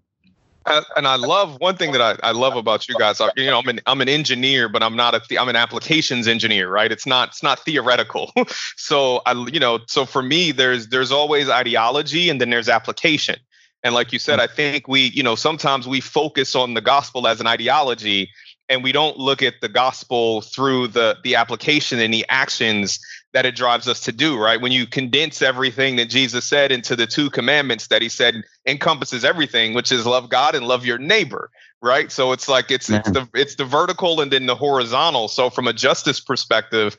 and 0.96 1.06
I 1.06 1.16
love 1.16 1.60
one 1.60 1.76
thing 1.76 1.92
that 1.92 2.00
I, 2.00 2.16
I 2.28 2.32
love 2.32 2.56
about 2.56 2.88
you 2.88 2.96
guys. 2.96 3.20
You 3.36 3.46
know, 3.46 3.58
I'm 3.58 3.68
an 3.68 3.80
I'm 3.86 4.00
an 4.00 4.08
engineer, 4.08 4.68
but 4.68 4.82
I'm 4.82 4.96
not 4.96 5.14
a 5.14 5.40
I'm 5.40 5.48
an 5.48 5.56
applications 5.56 6.28
engineer, 6.28 6.70
right? 6.70 6.90
It's 6.90 7.06
not 7.06 7.28
it's 7.28 7.42
not 7.42 7.60
theoretical. 7.60 8.32
so 8.76 9.22
I 9.26 9.32
you 9.52 9.60
know 9.60 9.80
so 9.86 10.06
for 10.06 10.22
me, 10.22 10.52
there's 10.52 10.88
there's 10.88 11.12
always 11.12 11.48
ideology 11.48 12.28
and 12.28 12.40
then 12.40 12.50
there's 12.50 12.68
application. 12.68 13.36
And 13.82 13.94
like 13.94 14.12
you 14.12 14.18
said, 14.18 14.40
I 14.40 14.46
think 14.46 14.88
we 14.88 15.06
you 15.08 15.22
know 15.22 15.34
sometimes 15.34 15.88
we 15.88 16.00
focus 16.00 16.54
on 16.54 16.74
the 16.74 16.80
gospel 16.82 17.26
as 17.26 17.40
an 17.40 17.46
ideology, 17.46 18.30
and 18.68 18.82
we 18.82 18.92
don't 18.92 19.18
look 19.18 19.42
at 19.42 19.54
the 19.60 19.68
gospel 19.68 20.42
through 20.42 20.88
the 20.88 21.16
the 21.24 21.34
application 21.34 21.98
and 21.98 22.12
the 22.12 22.26
actions 22.28 23.00
that 23.32 23.46
it 23.46 23.54
drives 23.54 23.86
us 23.86 24.00
to 24.00 24.12
do, 24.12 24.38
right? 24.38 24.60
When 24.60 24.72
you 24.72 24.86
condense 24.86 25.40
everything 25.40 25.96
that 25.96 26.08
Jesus 26.10 26.44
said 26.44 26.72
into 26.72 26.96
the 26.96 27.06
two 27.06 27.30
commandments 27.30 27.86
that 27.88 28.02
he 28.02 28.08
said 28.08 28.42
encompasses 28.66 29.24
everything, 29.24 29.74
which 29.74 29.92
is 29.92 30.04
love 30.04 30.28
God 30.28 30.54
and 30.54 30.66
love 30.66 30.84
your 30.84 30.98
neighbor, 30.98 31.50
right? 31.80 32.10
So 32.10 32.32
it's 32.32 32.48
like 32.48 32.70
it's 32.70 32.90
it's 32.90 33.10
the 33.10 33.28
it's 33.34 33.54
the 33.54 33.64
vertical 33.64 34.20
and 34.20 34.32
then 34.32 34.46
the 34.46 34.56
horizontal. 34.56 35.28
So 35.28 35.48
from 35.48 35.68
a 35.68 35.72
justice 35.72 36.18
perspective, 36.18 36.96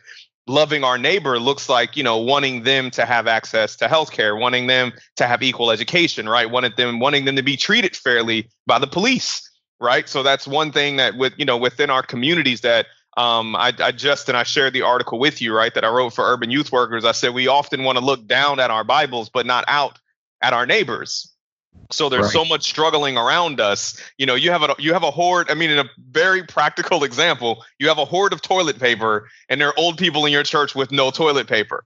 loving 0.47 0.83
our 0.83 0.97
neighbor 0.97 1.39
looks 1.39 1.69
like, 1.69 1.97
you 1.97 2.03
know, 2.03 2.17
wanting 2.17 2.63
them 2.63 2.91
to 2.91 3.05
have 3.05 3.27
access 3.27 3.75
to 3.77 3.87
healthcare, 3.87 4.39
wanting 4.39 4.67
them 4.67 4.93
to 5.17 5.27
have 5.27 5.43
equal 5.43 5.69
education, 5.69 6.27
right? 6.29 6.49
Wanting 6.49 6.73
them 6.77 6.99
wanting 6.99 7.25
them 7.25 7.35
to 7.35 7.43
be 7.43 7.57
treated 7.57 7.95
fairly 7.95 8.49
by 8.65 8.79
the 8.79 8.87
police, 8.87 9.49
right? 9.79 10.07
So 10.07 10.23
that's 10.23 10.47
one 10.47 10.71
thing 10.71 10.95
that 10.95 11.17
with, 11.17 11.33
you 11.37 11.45
know, 11.45 11.57
within 11.57 11.89
our 11.89 12.03
communities 12.03 12.61
that 12.61 12.87
um, 13.17 13.55
I, 13.55 13.73
I, 13.79 13.91
just 13.91 14.29
and 14.29 14.37
I 14.37 14.43
shared 14.43 14.73
the 14.73 14.83
article 14.83 15.19
with 15.19 15.41
you, 15.41 15.55
right, 15.55 15.73
that 15.73 15.83
I 15.83 15.89
wrote 15.89 16.11
for 16.13 16.23
Urban 16.23 16.49
Youth 16.49 16.71
Workers. 16.71 17.03
I 17.03 17.11
said 17.11 17.33
we 17.33 17.47
often 17.47 17.83
want 17.83 17.97
to 17.97 18.03
look 18.03 18.25
down 18.25 18.59
at 18.59 18.71
our 18.71 18.83
Bibles, 18.83 19.29
but 19.29 19.45
not 19.45 19.65
out 19.67 19.99
at 20.41 20.53
our 20.53 20.65
neighbors. 20.65 21.31
So 21.89 22.09
there's 22.09 22.23
right. 22.23 22.31
so 22.31 22.45
much 22.45 22.63
struggling 22.63 23.17
around 23.17 23.59
us. 23.59 24.01
You 24.17 24.25
know, 24.25 24.35
you 24.35 24.51
have 24.51 24.63
a 24.63 24.75
you 24.77 24.93
have 24.93 25.03
a 25.03 25.11
hoard. 25.11 25.49
I 25.49 25.55
mean, 25.55 25.69
in 25.69 25.79
a 25.79 25.89
very 26.09 26.43
practical 26.43 27.03
example, 27.03 27.63
you 27.79 27.87
have 27.87 27.97
a 27.97 28.05
hoard 28.05 28.33
of 28.33 28.41
toilet 28.41 28.79
paper, 28.79 29.29
and 29.49 29.59
there 29.59 29.69
are 29.69 29.79
old 29.79 29.97
people 29.97 30.25
in 30.25 30.31
your 30.31 30.43
church 30.43 30.75
with 30.75 30.91
no 30.91 31.11
toilet 31.11 31.47
paper 31.47 31.85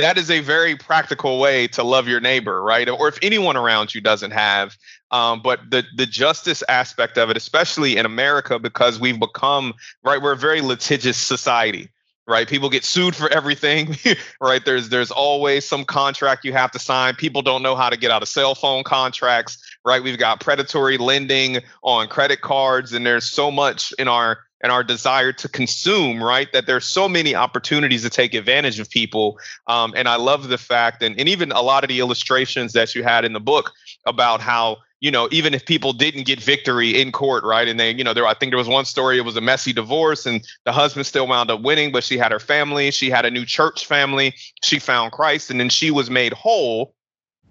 that 0.00 0.18
is 0.18 0.30
a 0.30 0.40
very 0.40 0.76
practical 0.76 1.38
way 1.38 1.66
to 1.68 1.82
love 1.82 2.08
your 2.08 2.20
neighbor, 2.20 2.62
right? 2.62 2.88
Or 2.88 3.08
if 3.08 3.18
anyone 3.22 3.56
around 3.56 3.94
you 3.94 4.00
doesn't 4.00 4.32
have. 4.32 4.76
Um, 5.10 5.42
but 5.42 5.60
the 5.70 5.84
the 5.96 6.06
justice 6.06 6.62
aspect 6.68 7.18
of 7.18 7.30
it, 7.30 7.36
especially 7.36 7.96
in 7.96 8.06
America, 8.06 8.58
because 8.58 9.00
we've 9.00 9.18
become 9.18 9.74
right, 10.04 10.20
we're 10.20 10.32
a 10.32 10.36
very 10.36 10.60
litigious 10.60 11.16
society, 11.16 11.88
right? 12.28 12.46
People 12.46 12.70
get 12.70 12.84
sued 12.84 13.16
for 13.16 13.28
everything, 13.32 13.96
right? 14.40 14.64
There's 14.64 14.88
there's 14.88 15.10
always 15.10 15.66
some 15.66 15.84
contract 15.84 16.44
you 16.44 16.52
have 16.52 16.70
to 16.72 16.78
sign. 16.78 17.14
People 17.16 17.42
don't 17.42 17.62
know 17.62 17.74
how 17.74 17.90
to 17.90 17.96
get 17.96 18.10
out 18.10 18.22
of 18.22 18.28
cell 18.28 18.54
phone 18.54 18.84
contracts, 18.84 19.58
right? 19.84 20.02
We've 20.02 20.18
got 20.18 20.40
predatory 20.40 20.96
lending 20.96 21.58
on 21.82 22.06
credit 22.06 22.40
cards, 22.40 22.92
and 22.92 23.04
there's 23.04 23.28
so 23.28 23.50
much 23.50 23.92
in 23.98 24.06
our 24.06 24.38
and 24.62 24.70
our 24.70 24.84
desire 24.84 25.32
to 25.32 25.48
consume, 25.48 26.22
right? 26.22 26.52
That 26.52 26.66
there's 26.66 26.86
so 26.86 27.08
many 27.08 27.34
opportunities 27.34 28.02
to 28.02 28.10
take 28.10 28.34
advantage 28.34 28.78
of 28.78 28.90
people. 28.90 29.38
Um, 29.66 29.94
and 29.96 30.08
I 30.08 30.16
love 30.16 30.48
the 30.48 30.58
fact, 30.58 31.02
and, 31.02 31.18
and 31.18 31.28
even 31.28 31.52
a 31.52 31.62
lot 31.62 31.84
of 31.84 31.88
the 31.88 32.00
illustrations 32.00 32.72
that 32.74 32.94
you 32.94 33.02
had 33.02 33.24
in 33.24 33.32
the 33.32 33.40
book 33.40 33.72
about 34.06 34.40
how, 34.40 34.78
you 35.00 35.10
know, 35.10 35.28
even 35.30 35.54
if 35.54 35.64
people 35.64 35.94
didn't 35.94 36.24
get 36.24 36.42
victory 36.42 37.00
in 37.00 37.10
court, 37.10 37.42
right? 37.42 37.66
And 37.68 37.80
they, 37.80 37.92
you 37.92 38.04
know, 38.04 38.12
there, 38.12 38.26
I 38.26 38.34
think 38.34 38.50
there 38.50 38.58
was 38.58 38.68
one 38.68 38.84
story, 38.84 39.16
it 39.16 39.24
was 39.24 39.36
a 39.36 39.40
messy 39.40 39.72
divorce, 39.72 40.26
and 40.26 40.46
the 40.66 40.72
husband 40.72 41.06
still 41.06 41.26
wound 41.26 41.50
up 41.50 41.62
winning, 41.62 41.90
but 41.90 42.04
she 42.04 42.18
had 42.18 42.32
her 42.32 42.38
family, 42.38 42.90
she 42.90 43.08
had 43.08 43.24
a 43.24 43.30
new 43.30 43.46
church 43.46 43.86
family, 43.86 44.34
she 44.62 44.78
found 44.78 45.12
Christ, 45.12 45.50
and 45.50 45.58
then 45.58 45.70
she 45.70 45.90
was 45.90 46.10
made 46.10 46.34
whole 46.34 46.94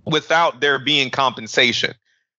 without 0.05 0.59
there 0.59 0.77
being 0.77 1.09
compensation. 1.09 1.93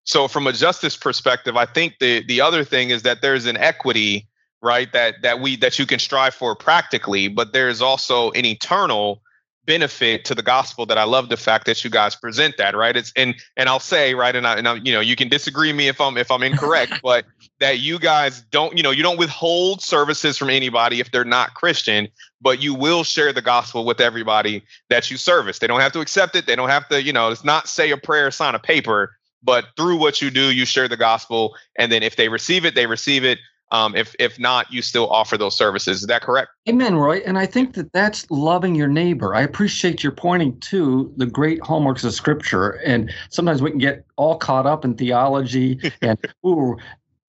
So 0.04 0.28
from 0.28 0.46
a 0.46 0.52
justice 0.52 0.96
perspective, 0.96 1.56
I 1.56 1.66
think 1.66 1.94
the 2.00 2.24
the 2.26 2.40
other 2.40 2.64
thing 2.64 2.90
is 2.90 3.02
that 3.02 3.20
there's 3.20 3.46
an 3.46 3.56
equity 3.56 4.26
right 4.62 4.92
that 4.92 5.22
that 5.22 5.40
we 5.40 5.56
that 5.56 5.78
you 5.78 5.86
can 5.86 5.98
strive 5.98 6.34
for 6.34 6.54
practically 6.54 7.28
but 7.28 7.52
there's 7.52 7.80
also 7.80 8.30
an 8.32 8.44
eternal 8.44 9.22
benefit 9.66 10.24
to 10.24 10.34
the 10.34 10.42
gospel 10.42 10.86
that 10.86 10.98
I 10.98 11.04
love 11.04 11.28
the 11.28 11.36
fact 11.36 11.66
that 11.66 11.84
you 11.84 11.90
guys 11.90 12.16
present 12.16 12.56
that 12.56 12.74
right? 12.74 12.96
It's 12.96 13.12
and 13.14 13.34
and 13.56 13.68
I'll 13.68 13.78
say 13.78 14.14
right 14.14 14.34
and 14.34 14.46
I, 14.46 14.56
and 14.56 14.66
I 14.66 14.74
you 14.74 14.92
know 14.92 15.00
you 15.00 15.16
can 15.16 15.28
disagree 15.28 15.72
me 15.72 15.88
if 15.88 16.00
I'm 16.00 16.16
if 16.16 16.30
I'm 16.30 16.42
incorrect 16.42 16.94
but 17.02 17.24
that 17.60 17.78
you 17.78 17.98
guys 17.98 18.42
don't 18.50 18.76
you 18.76 18.82
know 18.82 18.90
you 18.90 19.02
don't 19.02 19.18
withhold 19.18 19.82
services 19.82 20.36
from 20.38 20.50
anybody 20.50 21.00
if 21.00 21.12
they're 21.12 21.24
not 21.24 21.54
Christian 21.54 22.08
but 22.40 22.60
you 22.60 22.74
will 22.74 23.04
share 23.04 23.32
the 23.32 23.42
gospel 23.42 23.84
with 23.84 24.00
everybody 24.00 24.62
that 24.88 25.10
you 25.10 25.16
service. 25.16 25.58
They 25.58 25.66
don't 25.66 25.80
have 25.80 25.92
to 25.92 26.00
accept 26.00 26.34
it. 26.34 26.46
They 26.46 26.56
don't 26.56 26.70
have 26.70 26.88
to 26.88 27.02
you 27.02 27.12
know 27.12 27.30
it's 27.30 27.44
not 27.44 27.68
say 27.68 27.90
a 27.90 27.96
prayer 27.96 28.30
sign 28.30 28.54
a 28.54 28.58
paper 28.58 29.12
but 29.42 29.66
through 29.76 29.98
what 29.98 30.20
you 30.20 30.30
do 30.30 30.52
you 30.52 30.64
share 30.64 30.88
the 30.88 30.96
gospel 30.96 31.54
and 31.78 31.92
then 31.92 32.02
if 32.02 32.16
they 32.16 32.28
receive 32.28 32.64
it 32.64 32.74
they 32.74 32.86
receive 32.86 33.24
it 33.24 33.38
um, 33.72 33.94
if 33.94 34.14
if 34.18 34.38
not, 34.38 34.72
you 34.72 34.82
still 34.82 35.08
offer 35.10 35.38
those 35.38 35.56
services. 35.56 36.00
Is 36.00 36.06
that 36.06 36.22
correct? 36.22 36.50
Amen, 36.68 36.96
Roy. 36.96 37.18
And 37.18 37.38
I 37.38 37.46
think 37.46 37.74
that 37.74 37.92
that's 37.92 38.28
loving 38.30 38.74
your 38.74 38.88
neighbor. 38.88 39.34
I 39.34 39.42
appreciate 39.42 40.02
your 40.02 40.12
pointing 40.12 40.58
to 40.60 41.12
the 41.16 41.26
great 41.26 41.62
hallmarks 41.62 42.04
of 42.04 42.12
Scripture. 42.12 42.70
And 42.84 43.12
sometimes 43.30 43.62
we 43.62 43.70
can 43.70 43.78
get 43.78 44.04
all 44.16 44.36
caught 44.36 44.66
up 44.66 44.84
in 44.84 44.94
theology 44.94 45.78
and 46.02 46.18
ooh, 46.44 46.76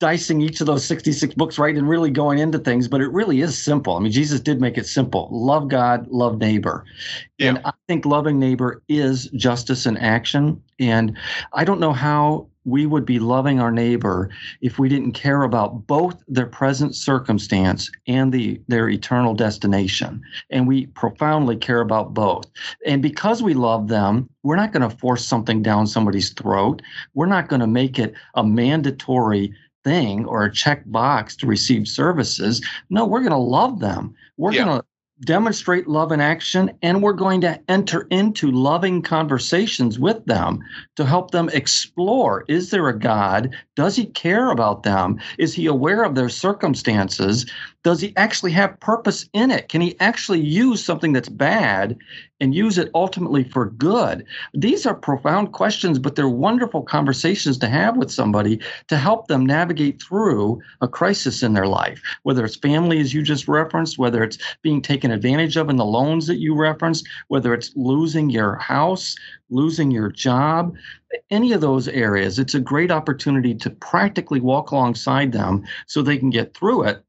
dicing 0.01 0.41
each 0.41 0.60
of 0.60 0.67
those 0.67 0.83
66 0.83 1.36
books 1.36 1.60
right 1.60 1.75
and 1.75 1.88
really 1.88 2.10
going 2.10 2.39
into 2.39 2.57
things 2.57 2.88
but 2.88 3.01
it 3.01 3.12
really 3.12 3.39
is 3.41 3.55
simple 3.55 3.95
i 3.95 4.00
mean 4.00 4.12
jesus 4.12 4.39
did 4.39 4.60
make 4.60 4.75
it 4.75 4.88
simple 4.88 5.29
love 5.31 5.67
god 5.67 6.07
love 6.07 6.39
neighbor 6.39 6.83
yeah. 7.38 7.50
and 7.50 7.62
i 7.65 7.71
think 7.88 8.03
loving 8.03 8.39
neighbor 8.39 8.81
is 8.89 9.25
justice 9.36 9.86
in 9.86 9.98
action 9.98 10.60
and 10.79 11.15
i 11.53 11.63
don't 11.63 11.79
know 11.79 11.93
how 11.93 12.48
we 12.65 12.85
would 12.85 13.05
be 13.05 13.19
loving 13.19 13.59
our 13.59 13.71
neighbor 13.71 14.29
if 14.61 14.77
we 14.77 14.89
didn't 14.89 15.13
care 15.13 15.43
about 15.43 15.87
both 15.87 16.23
their 16.27 16.45
present 16.45 16.95
circumstance 16.95 17.89
and 18.07 18.31
the 18.31 18.61
their 18.67 18.89
eternal 18.89 19.33
destination. 19.33 20.21
And 20.49 20.67
we 20.67 20.87
profoundly 20.87 21.57
care 21.57 21.81
about 21.81 22.13
both. 22.13 22.45
And 22.85 23.01
because 23.01 23.41
we 23.41 23.53
love 23.53 23.87
them 23.87 24.29
we're 24.43 24.55
not 24.55 24.71
going 24.71 24.87
to 24.87 24.97
force 24.97 25.25
something 25.25 25.61
down 25.61 25.87
somebody's 25.87 26.31
throat. 26.31 26.81
We're 27.13 27.27
not 27.27 27.47
going 27.47 27.59
to 27.59 27.67
make 27.67 27.99
it 27.99 28.13
a 28.35 28.43
mandatory 28.43 29.53
thing 29.83 30.25
or 30.25 30.43
a 30.43 30.51
check 30.51 30.83
box 30.87 31.35
to 31.37 31.47
receive 31.47 31.87
services. 31.87 32.61
No 32.89 33.05
we're 33.05 33.19
going 33.19 33.31
to 33.31 33.37
love 33.37 33.79
them. 33.79 34.13
We're 34.37 34.53
yeah. 34.53 34.65
going 34.65 34.79
to 34.79 34.85
demonstrate 35.21 35.87
love 35.87 36.11
in 36.11 36.19
action, 36.19 36.71
and 36.81 37.01
we're 37.01 37.13
going 37.13 37.41
to 37.41 37.59
enter 37.67 38.07
into 38.09 38.51
loving 38.51 39.01
conversations 39.01 39.99
with 39.99 40.25
them 40.25 40.59
to 40.95 41.05
help 41.05 41.31
them 41.31 41.49
explore 41.49 42.43
is 42.47 42.69
there 42.69 42.89
a 42.89 42.97
God? 42.97 43.55
Does 43.75 43.95
he 43.95 44.05
care 44.05 44.51
about 44.51 44.83
them? 44.83 45.19
Is 45.37 45.53
he 45.53 45.65
aware 45.65 46.03
of 46.03 46.15
their 46.15 46.29
circumstances? 46.29 47.45
Does 47.83 48.00
he 48.00 48.15
actually 48.15 48.51
have 48.51 48.79
purpose 48.79 49.27
in 49.33 49.50
it? 49.50 49.67
Can 49.67 49.81
he 49.81 50.00
actually 50.00 50.39
use 50.39 50.83
something 50.83 51.13
that's 51.13 51.29
bad 51.29 51.97
and 52.39 52.53
use 52.53 52.77
it 52.77 52.91
ultimately 52.93 53.43
for 53.43 53.71
good? 53.71 54.23
These 54.53 54.85
are 54.85 54.93
profound 54.93 55.51
questions, 55.53 55.97
but 55.97 56.15
they're 56.15 56.29
wonderful 56.29 56.83
conversations 56.83 57.57
to 57.57 57.67
have 57.67 57.97
with 57.97 58.11
somebody 58.11 58.59
to 58.88 58.97
help 58.97 59.27
them 59.27 59.47
navigate 59.47 60.00
through 60.01 60.61
a 60.81 60.88
crisis 60.88 61.41
in 61.41 61.53
their 61.53 61.65
life, 61.65 62.00
whether 62.21 62.45
it's 62.45 62.55
family, 62.55 63.00
as 63.00 63.15
you 63.15 63.23
just 63.23 63.47
referenced, 63.47 63.97
whether 63.97 64.23
it's 64.23 64.38
being 64.61 64.81
taken 64.83 65.09
advantage 65.09 65.57
of 65.57 65.67
in 65.67 65.77
the 65.77 65.85
loans 65.85 66.27
that 66.27 66.39
you 66.39 66.55
referenced, 66.55 67.07
whether 67.29 67.51
it's 67.51 67.71
losing 67.75 68.29
your 68.29 68.57
house, 68.57 69.15
losing 69.50 69.89
your 69.89 70.11
job, 70.11 70.75
any 71.31 71.51
of 71.51 71.61
those 71.61 71.88
areas. 71.88 72.38
It's 72.38 72.53
a 72.55 72.59
great 72.59 72.91
opportunity 72.91 73.55
to 73.55 73.69
practically 73.71 74.39
walk 74.39 74.69
alongside 74.69 75.31
them 75.31 75.63
so 75.88 76.01
they 76.01 76.17
can 76.17 76.29
get 76.29 76.53
through 76.53 76.83
it 76.83 77.03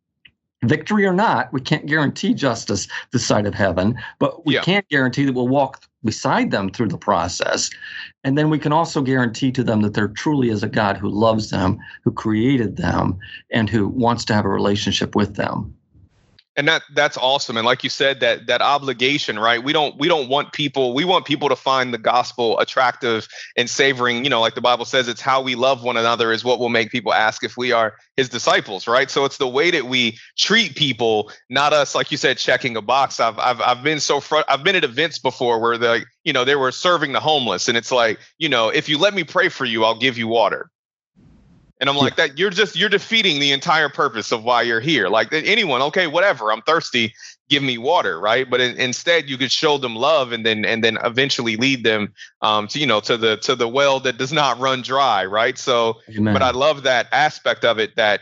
victory 0.62 1.06
or 1.06 1.12
not, 1.12 1.52
we 1.52 1.60
can't 1.60 1.86
guarantee 1.86 2.34
justice 2.34 2.88
this 3.12 3.26
side 3.26 3.46
of 3.46 3.54
heaven, 3.54 3.96
but 4.18 4.46
we 4.46 4.54
yeah. 4.54 4.62
can't 4.62 4.88
guarantee 4.88 5.24
that 5.24 5.32
we'll 5.32 5.48
walk 5.48 5.82
beside 6.04 6.50
them 6.50 6.70
through 6.70 6.88
the 6.88 6.98
process. 6.98 7.70
And 8.24 8.36
then 8.36 8.50
we 8.50 8.58
can 8.58 8.72
also 8.72 9.02
guarantee 9.02 9.52
to 9.52 9.64
them 9.64 9.82
that 9.82 9.94
there 9.94 10.08
truly 10.08 10.50
is 10.50 10.62
a 10.62 10.68
God 10.68 10.96
who 10.96 11.08
loves 11.08 11.50
them, 11.50 11.78
who 12.04 12.12
created 12.12 12.76
them, 12.76 13.18
and 13.50 13.68
who 13.68 13.88
wants 13.88 14.24
to 14.26 14.34
have 14.34 14.44
a 14.44 14.48
relationship 14.48 15.14
with 15.14 15.36
them 15.36 15.74
and 16.56 16.68
that 16.68 16.82
that's 16.94 17.16
awesome. 17.16 17.56
And 17.56 17.64
like 17.64 17.82
you 17.82 17.90
said 17.90 18.20
that 18.20 18.46
that 18.46 18.60
obligation 18.60 19.38
right? 19.38 19.62
We 19.62 19.72
don't 19.72 19.98
we 19.98 20.08
don't 20.08 20.28
want 20.28 20.52
people 20.52 20.94
we 20.94 21.04
want 21.04 21.24
people 21.24 21.48
to 21.48 21.56
find 21.56 21.94
the 21.94 21.98
gospel 21.98 22.58
attractive 22.58 23.26
and 23.56 23.70
savoring 23.70 24.24
you 24.24 24.30
know 24.30 24.40
like 24.40 24.54
the 24.54 24.60
bible 24.60 24.84
says 24.84 25.08
it's 25.08 25.20
how 25.20 25.40
we 25.40 25.54
love 25.54 25.82
one 25.82 25.96
another 25.96 26.32
is 26.32 26.44
what 26.44 26.58
will 26.58 26.68
make 26.68 26.90
people 26.90 27.12
ask 27.12 27.42
if 27.42 27.56
we 27.56 27.72
are 27.72 27.94
his 28.16 28.28
disciples 28.28 28.86
right? 28.86 29.10
So 29.10 29.24
it's 29.24 29.38
the 29.38 29.48
way 29.48 29.70
that 29.70 29.86
we 29.86 30.18
treat 30.36 30.76
people 30.76 31.30
not 31.48 31.72
us 31.72 31.94
like 31.94 32.10
you 32.10 32.18
said 32.18 32.38
checking 32.38 32.76
a 32.76 32.82
box. 32.82 33.20
I've 33.20 33.38
i've, 33.38 33.60
I've 33.60 33.82
been 33.82 34.00
so 34.00 34.20
fr- 34.20 34.44
i've 34.48 34.64
been 34.64 34.76
at 34.76 34.84
events 34.84 35.18
before 35.18 35.58
where 35.60 35.78
the 35.78 36.04
you 36.24 36.32
know 36.32 36.44
they 36.44 36.56
were 36.56 36.72
serving 36.72 37.12
the 37.12 37.20
homeless. 37.20 37.68
And 37.68 37.76
it's 37.78 37.92
like 37.92 38.18
you 38.38 38.48
know 38.48 38.68
if 38.68 38.88
you 38.88 38.98
let 38.98 39.14
me 39.14 39.24
pray 39.24 39.48
for 39.48 39.64
you 39.64 39.84
i'll 39.84 39.98
give 39.98 40.18
you 40.18 40.28
water 40.28 40.70
and 41.82 41.90
I'm 41.90 41.96
like, 41.96 42.14
that 42.14 42.38
you're 42.38 42.50
just 42.50 42.76
you're 42.76 42.88
defeating 42.88 43.40
the 43.40 43.50
entire 43.50 43.88
purpose 43.88 44.30
of 44.30 44.44
why 44.44 44.62
you're 44.62 44.78
here. 44.78 45.08
Like 45.08 45.32
anyone, 45.32 45.82
okay, 45.82 46.06
whatever, 46.06 46.52
I'm 46.52 46.62
thirsty, 46.62 47.12
give 47.48 47.64
me 47.64 47.76
water, 47.76 48.20
right? 48.20 48.48
But 48.48 48.60
in, 48.60 48.76
instead, 48.76 49.28
you 49.28 49.36
could 49.36 49.50
show 49.50 49.78
them 49.78 49.96
love, 49.96 50.30
and 50.30 50.46
then 50.46 50.64
and 50.64 50.84
then 50.84 50.96
eventually 51.02 51.56
lead 51.56 51.82
them 51.82 52.14
um, 52.40 52.68
to 52.68 52.78
you 52.78 52.86
know 52.86 53.00
to 53.00 53.16
the 53.16 53.36
to 53.38 53.56
the 53.56 53.66
well 53.66 53.98
that 53.98 54.16
does 54.16 54.32
not 54.32 54.60
run 54.60 54.82
dry, 54.82 55.24
right? 55.24 55.58
So, 55.58 55.96
Amen. 56.08 56.32
but 56.32 56.40
I 56.40 56.52
love 56.52 56.84
that 56.84 57.08
aspect 57.10 57.64
of 57.64 57.80
it 57.80 57.96
that 57.96 58.20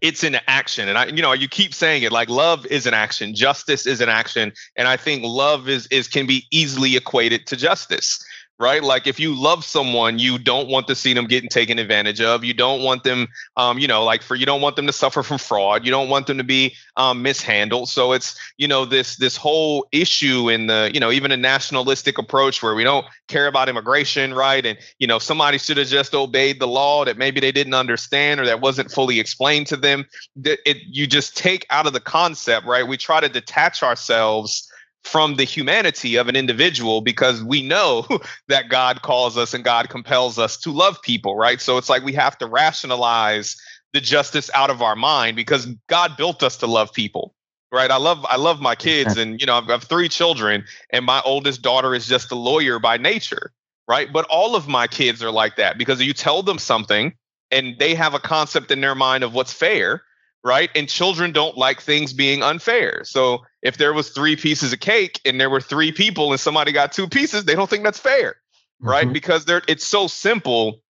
it's 0.00 0.24
an 0.24 0.36
action 0.48 0.88
and 0.88 0.98
i 0.98 1.06
you 1.06 1.22
know 1.22 1.32
you 1.32 1.48
keep 1.48 1.72
saying 1.72 2.02
it 2.02 2.10
like 2.10 2.28
love 2.28 2.66
is 2.66 2.86
an 2.86 2.94
action 2.94 3.36
justice 3.36 3.86
is 3.86 4.00
an 4.00 4.08
action 4.08 4.52
and 4.76 4.88
i 4.88 4.96
think 4.96 5.22
love 5.24 5.68
is 5.68 5.86
is 5.92 6.08
can 6.08 6.26
be 6.26 6.44
easily 6.50 6.96
equated 6.96 7.46
to 7.46 7.54
justice 7.54 8.18
right? 8.62 8.82
Like 8.82 9.08
if 9.08 9.18
you 9.18 9.34
love 9.34 9.64
someone, 9.64 10.20
you 10.20 10.38
don't 10.38 10.68
want 10.68 10.86
to 10.86 10.94
see 10.94 11.12
them 11.12 11.26
getting 11.26 11.48
taken 11.48 11.80
advantage 11.80 12.20
of. 12.20 12.44
You 12.44 12.54
don't 12.54 12.82
want 12.82 13.02
them, 13.02 13.26
um, 13.56 13.78
you 13.80 13.88
know, 13.88 14.04
like 14.04 14.22
for 14.22 14.36
you 14.36 14.46
don't 14.46 14.60
want 14.60 14.76
them 14.76 14.86
to 14.86 14.92
suffer 14.92 15.24
from 15.24 15.38
fraud. 15.38 15.84
You 15.84 15.90
don't 15.90 16.08
want 16.08 16.28
them 16.28 16.38
to 16.38 16.44
be 16.44 16.76
um, 16.96 17.22
mishandled. 17.22 17.88
So 17.88 18.12
it's 18.12 18.38
you 18.56 18.68
know 18.68 18.84
this 18.84 19.16
this 19.16 19.36
whole 19.36 19.86
issue 19.90 20.48
in 20.48 20.68
the 20.68 20.90
you 20.94 21.00
know 21.00 21.10
even 21.10 21.32
a 21.32 21.36
nationalistic 21.36 22.18
approach 22.18 22.62
where 22.62 22.74
we 22.74 22.84
don't 22.84 23.04
care 23.26 23.48
about 23.48 23.68
immigration, 23.68 24.32
right? 24.32 24.64
And 24.64 24.78
you 24.98 25.08
know 25.08 25.18
somebody 25.18 25.58
should 25.58 25.76
have 25.76 25.88
just 25.88 26.14
obeyed 26.14 26.60
the 26.60 26.68
law 26.68 27.04
that 27.04 27.18
maybe 27.18 27.40
they 27.40 27.52
didn't 27.52 27.74
understand 27.74 28.40
or 28.40 28.46
that 28.46 28.60
wasn't 28.60 28.92
fully 28.92 29.18
explained 29.18 29.66
to 29.66 29.76
them. 29.76 30.06
That 30.36 30.60
it 30.64 30.78
you 30.88 31.08
just 31.08 31.36
take 31.36 31.66
out 31.68 31.88
of 31.88 31.92
the 31.92 32.00
concept, 32.00 32.64
right? 32.66 32.86
We 32.86 32.96
try 32.96 33.20
to 33.20 33.28
detach 33.28 33.82
ourselves 33.82 34.71
from 35.04 35.34
the 35.34 35.44
humanity 35.44 36.16
of 36.16 36.28
an 36.28 36.36
individual 36.36 37.00
because 37.00 37.42
we 37.42 37.62
know 37.62 38.06
that 38.48 38.68
God 38.68 39.02
calls 39.02 39.36
us 39.36 39.54
and 39.54 39.64
God 39.64 39.88
compels 39.88 40.38
us 40.38 40.56
to 40.58 40.70
love 40.70 41.00
people, 41.02 41.36
right? 41.36 41.60
So 41.60 41.78
it's 41.78 41.88
like 41.88 42.04
we 42.04 42.12
have 42.14 42.38
to 42.38 42.46
rationalize 42.46 43.56
the 43.92 44.00
justice 44.00 44.50
out 44.54 44.70
of 44.70 44.80
our 44.80 44.96
mind 44.96 45.36
because 45.36 45.66
God 45.88 46.16
built 46.16 46.42
us 46.42 46.56
to 46.58 46.66
love 46.66 46.92
people. 46.92 47.34
Right. 47.70 47.90
I 47.90 47.96
love 47.96 48.26
I 48.28 48.36
love 48.36 48.60
my 48.60 48.74
kids 48.74 49.16
and 49.16 49.40
you 49.40 49.46
know 49.46 49.56
I've 49.56 49.66
got 49.66 49.82
three 49.82 50.10
children 50.10 50.64
and 50.90 51.06
my 51.06 51.22
oldest 51.24 51.62
daughter 51.62 51.94
is 51.94 52.06
just 52.06 52.30
a 52.30 52.34
lawyer 52.34 52.78
by 52.78 52.98
nature. 52.98 53.50
Right. 53.88 54.12
But 54.12 54.26
all 54.26 54.54
of 54.54 54.68
my 54.68 54.86
kids 54.86 55.22
are 55.22 55.30
like 55.30 55.56
that 55.56 55.78
because 55.78 56.00
you 56.02 56.12
tell 56.12 56.42
them 56.42 56.58
something 56.58 57.14
and 57.50 57.78
they 57.78 57.94
have 57.94 58.12
a 58.12 58.18
concept 58.18 58.70
in 58.70 58.82
their 58.82 58.94
mind 58.94 59.24
of 59.24 59.32
what's 59.32 59.54
fair 59.54 60.02
right? 60.44 60.70
And 60.74 60.88
children 60.88 61.32
don't 61.32 61.56
like 61.56 61.80
things 61.80 62.12
being 62.12 62.42
unfair. 62.42 63.02
So 63.04 63.44
if 63.62 63.76
there 63.76 63.92
was 63.92 64.10
three 64.10 64.36
pieces 64.36 64.72
of 64.72 64.80
cake 64.80 65.20
and 65.24 65.40
there 65.40 65.50
were 65.50 65.60
three 65.60 65.92
people 65.92 66.32
and 66.32 66.40
somebody 66.40 66.72
got 66.72 66.92
two 66.92 67.08
pieces, 67.08 67.44
they 67.44 67.54
don't 67.54 67.70
think 67.70 67.84
that's 67.84 67.98
fair, 67.98 68.36
right? 68.80 69.04
Mm-hmm. 69.04 69.12
Because 69.12 69.44
they're 69.44 69.62
it's 69.68 69.86
so 69.86 70.06
simple 70.06 70.80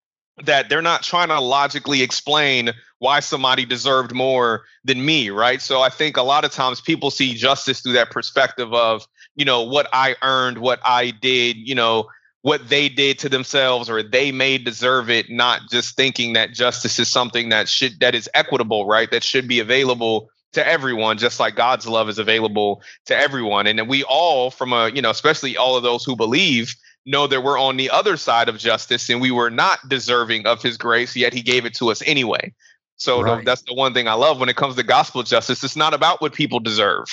that 0.45 0.69
they're 0.69 0.83
not 0.83 1.03
trying 1.03 1.29
to 1.29 1.39
logically 1.41 2.03
explain 2.03 2.71
why 2.99 3.21
somebody 3.21 3.65
deserved 3.65 4.15
more 4.15 4.63
than 4.85 5.05
me, 5.05 5.29
right? 5.29 5.61
So 5.61 5.83
I 5.83 5.89
think 5.89 6.17
a 6.17 6.23
lot 6.23 6.45
of 6.45 6.53
times 6.53 6.81
people 6.81 7.11
see 7.11 7.35
justice 7.35 7.81
through 7.81 7.93
that 7.95 8.11
perspective 8.11 8.73
of, 8.73 9.07
you 9.35 9.45
know, 9.45 9.63
what 9.63 9.89
I 9.93 10.17
earned, 10.23 10.59
what 10.59 10.81
I 10.85 11.11
did, 11.11 11.57
you 11.57 11.75
know, 11.75 12.09
what 12.43 12.69
they 12.69 12.89
did 12.89 13.19
to 13.21 13.29
themselves 13.29 13.89
or 13.89 14.03
they 14.03 14.33
may 14.33 14.59
deserve 14.59 15.09
it 15.09 15.31
not 15.31 15.63
just 15.71 15.97
thinking 15.97 16.33
that 16.33 16.53
justice 16.53 16.99
is 16.99 17.09
something 17.09 17.49
that 17.49 17.69
should 17.69 17.99
that 18.01 18.15
is 18.15 18.29
equitable 18.35 18.87
right? 18.87 19.11
That 19.11 19.25
should 19.25 19.49
be 19.49 19.61
available 19.61 20.29
to 20.53 20.67
everyone 20.67 21.17
just 21.17 21.41
like 21.41 21.55
god's 21.55 21.87
love 21.87 22.09
is 22.09 22.19
available 22.19 22.83
to 23.07 23.17
everyone. 23.17 23.67
And 23.67 23.89
we 23.89 24.03
all 24.05 24.51
from 24.51 24.73
a 24.73 24.91
you 24.91 25.01
know 25.01 25.11
especially 25.11 25.57
all 25.57 25.77
of 25.77 25.83
those 25.83 26.05
who 26.05 26.17
believe 26.17 26.75
know 27.07 27.27
that 27.27 27.43
we're 27.43 27.59
on 27.59 27.77
the 27.77 27.91
other 27.91 28.17
side 28.17 28.49
of 28.49 28.59
justice 28.59 29.09
and 29.09 29.21
we 29.21 29.31
were 29.31 29.51
not 29.51 29.79
deserving 29.89 30.47
of 30.47 30.63
his 30.63 30.77
grace 30.77 31.17
yet 31.17 31.33
he 31.33 31.43
gave 31.43 31.65
it 31.65 31.75
to 31.75 31.91
us 31.91 32.03
anyway. 32.07 32.53
So 32.97 33.23
right. 33.23 33.45
that's 33.45 33.63
the 33.63 33.75
one 33.75 33.95
thing 33.95 34.09
i 34.09 34.15
love 34.15 34.41
when 34.41 34.49
it 34.49 34.57
comes 34.57 34.75
to 34.77 34.83
gospel 34.83 35.23
justice. 35.23 35.63
It's 35.63 35.77
not 35.77 35.95
about 35.95 36.21
what 36.21 36.35
people 36.35 36.59
deserve 36.59 37.07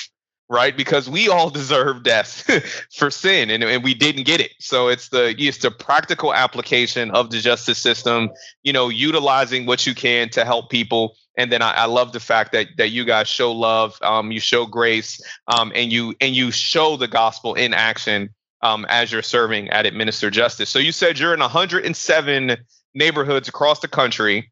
right? 0.50 0.76
Because 0.76 1.10
we 1.10 1.30
all 1.30 1.50
deserve 1.50 2.04
death 2.04 2.50
for 2.98 3.12
sin, 3.12 3.50
and, 3.50 3.64
and 3.64 3.84
we 3.84 3.94
didn't 3.94 4.24
get 4.24 4.42
it. 4.42 4.52
So 4.60 4.88
it's 4.88 5.10
the 5.10 5.36
it's 5.38 5.60
the 5.60 5.72
practical 5.72 6.34
application 6.34 7.12
of 7.12 7.30
the 7.30 7.40
justice 7.40 7.78
system. 7.78 8.30
You 8.64 8.74
know, 8.74 8.90
utilizing 8.90 9.66
what 9.66 9.86
you 9.86 9.94
can 9.94 10.30
to 10.30 10.44
help 10.44 10.70
people. 10.70 11.16
And 11.38 11.52
then 11.52 11.62
I, 11.62 11.72
I 11.72 11.86
love 11.86 12.12
the 12.12 12.20
fact 12.20 12.52
that 12.54 12.68
that 12.78 12.90
you 12.90 13.06
guys 13.06 13.28
show 13.28 13.52
love, 13.52 13.98
um, 14.02 14.32
you 14.32 14.40
show 14.40 14.66
grace, 14.66 15.22
um, 15.48 15.72
and 15.76 15.92
you 15.92 16.16
and 16.20 16.36
you 16.36 16.52
show 16.52 16.98
the 16.98 17.08
gospel 17.08 17.54
in 17.54 17.74
action 17.74 18.30
um, 18.62 18.86
as 18.90 19.12
you're 19.12 19.22
serving 19.22 19.70
at 19.70 19.86
Administer 19.86 20.30
Justice. 20.30 20.70
So 20.70 20.80
you 20.80 20.92
said 20.92 21.20
you're 21.20 21.34
in 21.34 21.40
107 21.40 22.58
neighborhoods 22.94 23.48
across 23.48 23.80
the 23.80 23.88
country. 23.88 24.52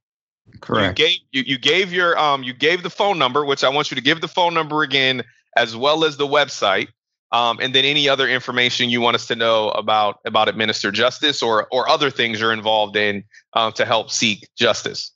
Correct. 0.61 0.97
You 0.97 1.05
gave 1.05 1.17
you, 1.31 1.43
you 1.45 1.57
gave 1.57 1.91
your 1.91 2.17
um 2.17 2.43
you 2.43 2.53
gave 2.53 2.83
the 2.83 2.89
phone 2.89 3.17
number, 3.17 3.43
which 3.43 3.63
I 3.63 3.69
want 3.69 3.91
you 3.91 3.95
to 3.95 4.01
give 4.01 4.21
the 4.21 4.29
phone 4.29 4.53
number 4.53 4.83
again 4.83 5.23
as 5.57 5.75
well 5.75 6.05
as 6.05 6.17
the 6.17 6.27
website. 6.27 6.87
Um, 7.33 7.59
and 7.61 7.75
then 7.75 7.83
any 7.83 8.07
other 8.07 8.29
information 8.29 8.89
you 8.89 9.01
want 9.01 9.15
us 9.15 9.27
to 9.27 9.35
know 9.35 9.69
about 9.71 10.19
about 10.23 10.47
administer 10.47 10.91
justice 10.91 11.43
or 11.43 11.67
or 11.73 11.89
other 11.89 12.09
things 12.09 12.39
you're 12.39 12.53
involved 12.53 12.95
in 12.95 13.25
uh, 13.51 13.71
to 13.71 13.83
help 13.83 14.09
seek 14.09 14.47
justice. 14.55 15.11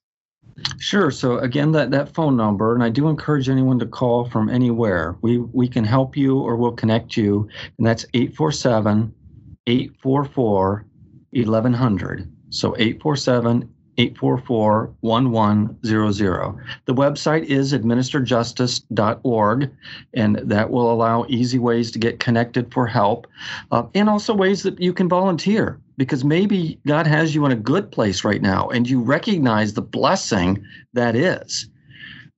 Sure. 0.80 1.12
So 1.12 1.38
again, 1.38 1.72
that 1.72 1.92
that 1.92 2.14
phone 2.14 2.36
number, 2.36 2.74
and 2.74 2.84
I 2.84 2.90
do 2.90 3.08
encourage 3.08 3.48
anyone 3.48 3.80
to 3.80 3.86
call 3.86 4.30
from 4.30 4.50
anywhere. 4.50 5.16
We 5.22 5.38
we 5.38 5.70
can 5.70 5.86
help 5.86 6.18
you 6.18 6.40
or 6.40 6.58
we'll 6.58 6.74
connect 6.74 7.16
you, 7.16 7.48
and 7.78 7.88
that's 7.88 8.06
847 8.14 9.14
844 9.68 10.86
1100. 11.32 12.32
So 12.50 12.76
847 12.76 13.74
844 13.98 14.94
1100. 15.02 15.76
The 16.86 16.94
website 16.94 17.44
is 17.44 17.74
administerjustice.org, 17.74 19.72
and 20.14 20.36
that 20.38 20.70
will 20.70 20.92
allow 20.92 21.26
easy 21.28 21.60
ways 21.60 21.92
to 21.92 22.00
get 22.00 22.20
connected 22.20 22.74
for 22.74 22.88
help 22.88 23.28
uh, 23.72 23.84
and 23.94 24.10
also 24.10 24.34
ways 24.34 24.64
that 24.64 24.80
you 24.80 24.94
can 24.94 25.10
volunteer 25.10 25.80
because 25.98 26.24
maybe 26.24 26.80
God 26.88 27.06
has 27.06 27.36
you 27.36 27.46
in 27.46 27.52
a 27.52 27.56
good 27.56 27.92
place 27.92 28.24
right 28.24 28.42
now 28.42 28.70
and 28.70 28.90
you 28.90 29.02
recognize 29.02 29.74
the 29.74 29.82
blessing 29.82 30.66
that 30.94 31.16
is. 31.16 31.68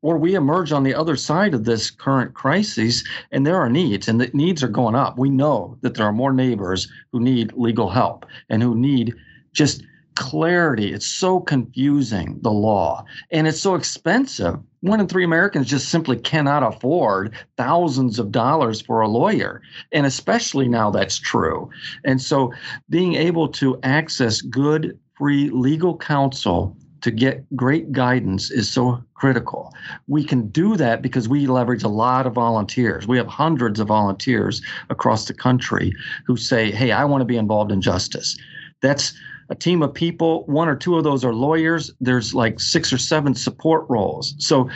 Or 0.02 0.18
we 0.18 0.36
emerge 0.36 0.74
on 0.74 0.84
the 0.84 0.94
other 0.94 1.16
side 1.16 1.54
of 1.54 1.64
this 1.64 1.90
current 1.90 2.34
crisis 2.34 3.06
and 3.32 3.48
there 3.48 3.56
are 3.56 3.70
needs, 3.70 4.10
and 4.10 4.20
the 4.20 4.30
needs 4.34 4.62
are 4.62 4.68
going 4.68 4.96
up. 4.96 5.18
We 5.18 5.30
know 5.30 5.78
that 5.82 5.94
there 5.96 6.06
are 6.06 6.12
more 6.12 6.34
neighbors 6.34 6.90
who 7.14 7.22
need 7.22 7.54
legal 7.54 7.90
help 7.90 8.26
and 8.50 8.62
who 8.62 8.76
need 8.76 9.16
just 9.54 9.84
clarity. 10.16 10.94
It's 10.94 11.06
so 11.06 11.40
confusing, 11.40 12.40
the 12.42 12.52
law, 12.52 13.06
and 13.32 13.48
it's 13.48 13.62
so 13.62 13.76
expensive. 13.76 14.60
One 14.82 15.00
in 15.00 15.08
three 15.08 15.24
Americans 15.24 15.68
just 15.68 15.90
simply 15.90 16.18
cannot 16.18 16.64
afford 16.64 17.34
thousands 17.58 18.20
of 18.20 18.32
dollars 18.32 18.82
for 18.82 19.02
a 19.02 19.08
lawyer. 19.08 19.62
And 19.92 20.06
especially 20.06 20.68
now 20.68 20.92
that's 20.92 21.18
true. 21.18 21.70
And 22.04 22.22
so 22.22 22.52
being 22.90 23.16
able 23.16 23.48
to 23.50 23.80
access 23.84 24.42
good, 24.42 25.00
free 25.18 25.50
legal 25.50 25.98
counsel 25.98 26.76
to 27.04 27.12
get 27.12 27.46
great 27.56 27.92
guidance 27.92 28.50
is 28.50 28.70
so 28.70 29.04
critical. 29.14 29.74
We 30.08 30.24
can 30.24 30.48
do 30.48 30.78
that 30.78 31.02
because 31.02 31.28
we 31.28 31.48
leverage 31.48 31.84
a 31.84 31.90
lot 31.90 32.26
of 32.26 32.34
volunteers. 32.34 33.06
We 33.06 33.18
have 33.18 33.28
hundreds 33.28 33.82
of 33.82 33.88
volunteers 33.88 34.62
across 34.90 35.26
the 35.26 35.34
country 35.34 35.94
who 36.26 36.38
say, 36.38 36.72
Hey, 36.72 36.92
I 36.92 37.04
want 37.04 37.22
to 37.22 37.26
be 37.26 37.38
involved 37.38 37.74
in 37.74 37.82
justice. 37.82 38.38
That's 38.82 39.14
a 39.50 39.56
team 39.56 39.82
of 39.82 39.94
people. 39.94 40.46
One 40.46 40.68
or 40.68 40.76
two 40.76 40.98
of 40.98 41.04
those 41.04 41.24
are 41.24 41.34
lawyers. 41.34 41.92
There's 42.00 42.34
like 42.34 42.60
six 42.60 42.92
or 42.94 42.98
seven 42.98 43.36
support 43.36 43.86
roles. 43.90 44.36
So 44.38 44.70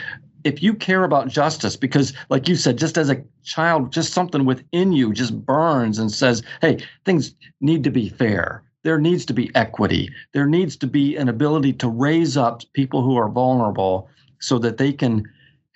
if 0.44 0.62
you 0.62 0.74
care 0.74 1.04
about 1.04 1.28
justice, 1.28 1.76
because 1.76 2.12
like 2.30 2.48
you 2.48 2.56
said, 2.56 2.78
just 2.78 2.96
as 2.96 3.10
a 3.10 3.22
child, 3.44 3.92
just 3.92 4.12
something 4.12 4.44
within 4.44 4.92
you 4.92 5.12
just 5.12 5.44
burns 5.44 5.98
and 5.98 6.10
says, 6.10 6.42
hey, 6.60 6.78
things 7.04 7.34
need 7.60 7.84
to 7.84 7.90
be 7.90 8.08
fair. 8.08 8.62
There 8.84 8.98
needs 8.98 9.26
to 9.26 9.34
be 9.34 9.50
equity. 9.54 10.10
There 10.32 10.46
needs 10.46 10.76
to 10.76 10.86
be 10.86 11.16
an 11.16 11.28
ability 11.28 11.72
to 11.74 11.88
raise 11.88 12.36
up 12.36 12.62
people 12.72 13.02
who 13.02 13.16
are 13.16 13.28
vulnerable 13.28 14.08
so 14.38 14.58
that 14.60 14.76
they 14.76 14.92
can 14.92 15.28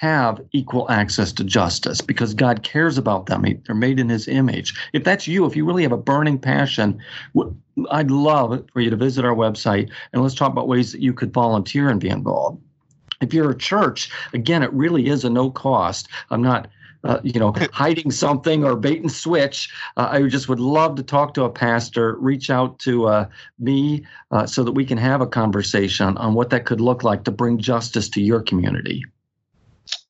have 0.02 0.40
equal 0.50 0.90
access 0.90 1.30
to 1.30 1.44
justice 1.44 2.00
because 2.00 2.34
God 2.34 2.64
cares 2.64 2.98
about 2.98 3.26
them. 3.26 3.44
They're 3.64 3.74
made 3.76 4.00
in 4.00 4.08
His 4.08 4.26
image. 4.26 4.74
If 4.92 5.04
that's 5.04 5.28
you, 5.28 5.46
if 5.46 5.54
you 5.54 5.64
really 5.64 5.84
have 5.84 5.92
a 5.92 5.96
burning 5.96 6.40
passion, 6.40 7.00
I'd 7.88 8.10
love 8.10 8.64
for 8.72 8.80
you 8.80 8.90
to 8.90 8.96
visit 8.96 9.24
our 9.24 9.34
website 9.34 9.92
and 10.12 10.20
let's 10.20 10.34
talk 10.34 10.50
about 10.50 10.66
ways 10.66 10.90
that 10.90 11.02
you 11.02 11.12
could 11.12 11.32
volunteer 11.32 11.88
and 11.88 12.00
be 12.00 12.08
involved. 12.08 12.60
If 13.20 13.32
you're 13.32 13.52
a 13.52 13.56
church, 13.56 14.10
again, 14.32 14.64
it 14.64 14.72
really 14.72 15.06
is 15.06 15.24
a 15.24 15.30
no 15.30 15.52
cost. 15.52 16.08
I'm 16.30 16.42
not 16.42 16.66
uh, 17.04 17.20
you 17.22 17.38
know, 17.38 17.54
hiding 17.72 18.10
something 18.10 18.64
or 18.64 18.74
bait 18.74 19.00
and 19.00 19.10
switch. 19.10 19.72
Uh, 19.96 20.08
I 20.10 20.22
just 20.22 20.48
would 20.48 20.60
love 20.60 20.96
to 20.96 21.04
talk 21.04 21.34
to 21.34 21.44
a 21.44 21.50
pastor, 21.50 22.16
reach 22.16 22.50
out 22.50 22.80
to 22.80 23.06
uh, 23.06 23.28
me 23.60 24.04
uh, 24.32 24.46
so 24.46 24.64
that 24.64 24.72
we 24.72 24.84
can 24.84 24.98
have 24.98 25.20
a 25.20 25.26
conversation 25.28 26.16
on 26.16 26.34
what 26.34 26.50
that 26.50 26.64
could 26.64 26.80
look 26.80 27.04
like 27.04 27.22
to 27.24 27.30
bring 27.30 27.58
justice 27.58 28.08
to 28.10 28.20
your 28.20 28.40
community. 28.40 29.04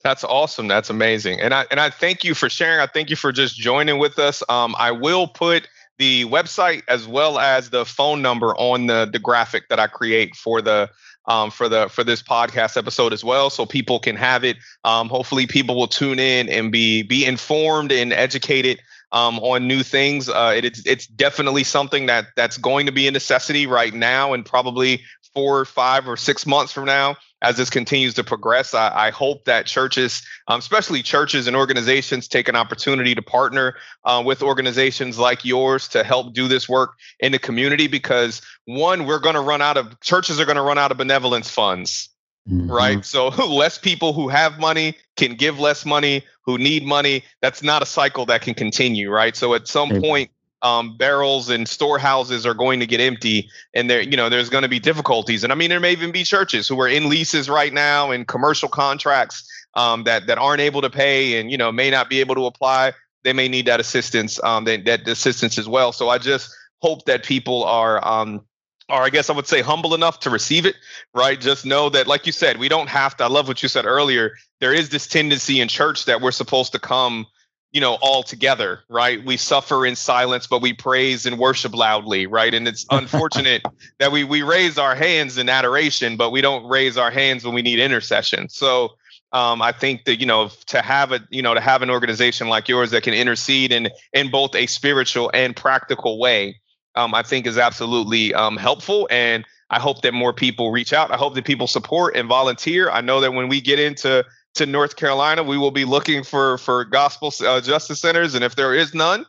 That's 0.03 0.25
awesome. 0.25 0.67
That's 0.67 0.91
amazing. 0.91 1.41
And 1.41 1.55
I 1.55 1.67
and 1.71 1.79
I 1.79 1.91
thank 1.91 2.25
you 2.25 2.35
for 2.35 2.49
sharing. 2.49 2.81
I 2.81 2.87
thank 2.87 3.09
you 3.11 3.17
for 3.17 3.31
just 3.31 3.57
joining 3.57 3.99
with 3.99 4.19
us. 4.19 4.43
Um, 4.49 4.75
I 4.79 4.91
will 4.91 5.29
put 5.29 5.69
the 5.99 6.25
website 6.25 6.83
as 6.89 7.07
well 7.07 7.39
as 7.39 7.71
the 7.71 7.85
phone 7.85 8.21
number 8.21 8.55
on 8.57 8.87
the 8.87 9.09
the 9.11 9.21
graphic 9.21 9.69
that 9.69 9.79
I 9.79 9.87
create 9.87 10.35
for 10.35 10.61
the 10.61 10.91
um, 11.27 11.53
for 11.53 11.69
the 11.69 11.89
for 11.89 12.03
this 12.03 12.21
podcast 12.21 12.77
episode 12.77 13.13
as 13.13 13.23
well, 13.23 13.49
so 13.49 13.65
people 13.65 14.01
can 14.01 14.17
have 14.17 14.43
it. 14.43 14.57
Um, 14.83 15.09
hopefully, 15.09 15.47
people 15.47 15.77
will 15.77 15.87
tune 15.87 16.19
in 16.19 16.49
and 16.49 16.73
be 16.73 17.03
be 17.03 17.25
informed 17.25 17.93
and 17.93 18.13
educated 18.13 18.81
um, 19.13 19.39
on 19.39 19.69
new 19.69 19.85
things. 19.85 20.29
Uh, 20.29 20.53
it, 20.57 20.65
it's 20.65 20.85
it's 20.85 21.07
definitely 21.07 21.63
something 21.63 22.07
that 22.07 22.27
that's 22.35 22.59
going 22.59 22.87
to 22.87 22.93
be 22.93 23.07
a 23.07 23.13
necessity 23.13 23.69
right 23.69 23.95
now, 23.95 24.33
and 24.33 24.45
probably 24.45 25.03
four, 25.33 25.65
five, 25.65 26.09
or 26.09 26.17
six 26.17 26.45
months 26.45 26.73
from 26.73 26.87
now 26.87 27.17
as 27.43 27.57
this 27.57 27.69
continues 27.69 28.15
to 28.15 28.25
progress. 28.25 28.73
I, 28.73 29.09
I 29.09 29.11
hope 29.11 29.45
that 29.45 29.67
churches, 29.67 30.23
um, 30.49 30.61
especially 30.61 31.03
churches 31.03 31.47
and 31.47 31.57
organizations, 31.57 32.29
take 32.29 32.49
an 32.49 32.57
opportunity 32.57 33.15
to 33.15 33.23
partner 33.23 33.75
uh, 34.05 34.23
with 34.25 34.43
organizations 34.43 35.19
like 35.19 35.45
yours 35.45 35.89
to 35.89 36.05
help 36.05 36.33
do 36.33 36.49
this 36.49 36.69
work 36.69 36.95
in 37.21 37.33
the 37.33 37.39
community 37.39 37.89
because, 37.89 38.41
one, 38.65 39.07
we're 39.07 39.19
going 39.19 39.35
to 39.35 39.41
run 39.41 39.61
out 39.61 39.77
of 39.77 40.01
churches 40.01 40.41
are 40.41 40.47
going 40.47 40.57
to 40.57 40.63
run 40.63 40.79
out 40.79 40.91
of 40.91 40.97
benevolence 40.97 41.51
funds. 41.51 42.09
Mm-hmm. 42.49 42.71
Right. 42.71 43.05
So 43.05 43.29
less 43.47 43.79
people 43.79 44.13
who 44.13 44.29
have 44.29 44.59
money 44.59 44.97
can 45.17 45.35
give 45.35 45.59
less 45.59 45.85
money, 45.85 46.25
who 46.45 46.59
need 46.59 46.85
money. 46.85 47.25
That's 47.41 47.63
not 47.63 47.83
a 47.83 47.87
cycle 47.87 48.27
that 48.27 48.43
can 48.43 48.55
continue. 48.55 49.11
Right. 49.11 49.37
So 49.37 49.55
at 49.55 49.69
some 49.69 50.01
point, 50.01 50.31
um, 50.63 50.97
barrels 50.97 51.49
and 51.51 51.69
storehouses 51.69 52.47
are 52.47 52.55
going 52.55 52.81
to 52.81 52.87
get 52.87 53.01
empty 53.01 53.49
and 53.75 53.91
there 53.91 54.01
you 54.01 54.17
know 54.17 54.29
there's 54.29 54.49
going 54.49 54.63
to 54.63 54.69
be 54.69 54.79
difficulties 54.79 55.43
and 55.43 55.53
i 55.53 55.57
mean 55.57 55.69
there 55.69 55.81
may 55.81 55.93
even 55.93 56.13
be 56.13 56.23
churches 56.23 56.69
who 56.69 56.81
are 56.81 56.89
in 56.89 57.09
leases 57.09 57.49
right 57.49 57.73
now 57.73 58.11
and 58.11 58.29
commercial 58.29 58.69
contracts 58.69 59.49
um, 59.75 60.05
that 60.05 60.27
that 60.27 60.39
aren't 60.39 60.61
able 60.61 60.81
to 60.81 60.91
pay 60.91 61.41
and 61.41 61.51
you 61.51 61.59
know 61.59 61.73
may 61.73 61.91
not 61.91 62.09
be 62.09 62.21
able 62.21 62.35
to 62.35 62.47
apply 62.47 62.93
they 63.25 63.33
may 63.33 63.49
need 63.49 63.67
that 63.67 63.81
assistance 63.81 64.43
um, 64.45 64.65
that, 64.65 64.85
that 64.85 65.07
assistance 65.09 65.59
as 65.59 65.69
well 65.69 65.93
so 65.93 66.09
i 66.09 66.19
just 66.19 66.55
hope 66.81 67.05
that 67.05 67.25
people 67.25 67.65
are 67.65 68.07
um, 68.07 68.45
or 68.89 69.03
I 69.03 69.11
guess 69.11 69.31
I 69.31 69.33
would 69.33 69.47
say 69.47 69.63
humble 69.63 69.95
enough 69.95 70.21
to 70.21 70.31
receive 70.31 70.67
it, 70.67 70.77
right? 71.15 71.41
Just 71.41 71.65
know 71.65 71.89
that, 71.89 72.07
like 72.07 72.27
you 72.27 72.33
said, 72.33 72.59
we 72.59 72.69
don't 72.69 72.89
have 72.89 73.17
to. 73.17 73.25
I 73.25 73.29
love 73.29 73.49
what 73.49 73.63
you 73.63 73.69
said 73.69 73.87
earlier. 73.87 74.33
There 74.61 74.75
is 74.75 74.91
this 74.91 75.07
tendency 75.07 75.61
in 75.61 75.69
church 75.69 76.05
that 76.05 76.21
we're 76.21 76.33
supposed 76.33 76.73
to 76.73 76.79
come 76.79 77.27
you 77.73 77.81
know 77.81 77.95
all 78.01 78.23
together 78.23 78.81
right 78.89 79.25
we 79.25 79.37
suffer 79.37 79.87
in 79.87 79.97
silence 79.97 80.47
but 80.47 80.61
we 80.61 80.73
praise 80.73 81.27
and 81.27 81.39
worship 81.39 81.75
loudly 81.75 82.27
right 82.27 82.55
and 82.55 82.69
it's 82.69 82.87
unfortunate 82.91 83.63
that 83.99 84.13
we 84.13 84.25
we 84.25 84.43
raise 84.43 84.79
our 84.79 84.95
hands 84.95 85.39
in 85.39 85.49
adoration 85.49 86.17
but 86.17 86.31
we 86.31 86.41
don't 86.41 86.67
raise 86.69 86.97
our 86.97 87.11
hands 87.11 87.45
when 87.45 87.55
we 87.55 87.63
need 87.63 87.79
intercession 87.79 88.49
so 88.49 88.93
um, 89.33 89.63
I 89.63 89.73
think 89.73 90.05
that 90.05 90.21
you 90.21 90.27
know 90.27 90.51
to 90.67 90.83
have 90.83 91.11
a 91.13 91.21
you 91.31 91.43
know 91.43 91.55
to 91.55 91.61
have 91.61 91.83
an 91.83 91.91
organization 91.91 92.49
like 92.49 92.69
yours 92.69 92.91
that 92.91 93.03
can 93.03 93.15
intercede 93.15 93.73
in 93.73 93.89
in 94.13 94.31
both 94.31 94.55
a 94.55 94.67
spiritual 94.67 95.31
and 95.33 95.57
practical 95.57 96.19
way, 96.19 96.61
um, 96.95 97.15
I 97.15 97.23
think 97.23 97.47
is 97.47 97.57
absolutely 97.57 98.35
um, 98.35 98.57
helpful. 98.57 99.09
And 99.11 99.47
I 99.71 99.81
hope 99.81 100.03
that 100.03 100.13
more 100.13 100.35
people 100.35 100.71
reach 100.71 100.93
out. 100.93 101.11
I 101.11 101.17
hope 101.17 101.35
that 101.35 101.47
people 101.47 101.67
support 101.67 102.15
and 102.15 102.29
volunteer. 102.29 102.91
I 102.91 103.01
know 103.01 103.21
that 103.23 103.33
when 103.33 103.49
we 103.49 103.63
get 103.63 103.79
into 103.79 104.23
to 104.55 104.67
North 104.67 104.97
Carolina, 104.97 105.43
we 105.43 105.57
will 105.57 105.71
be 105.71 105.85
looking 105.85 106.23
for 106.23 106.59
for 106.59 106.85
gospel 106.85 107.33
uh, 107.47 107.61
justice 107.61 108.01
centers, 108.01 108.35
and 108.35 108.45
if 108.45 108.57
there 108.57 108.75
is 108.75 108.95
none, 108.95 109.27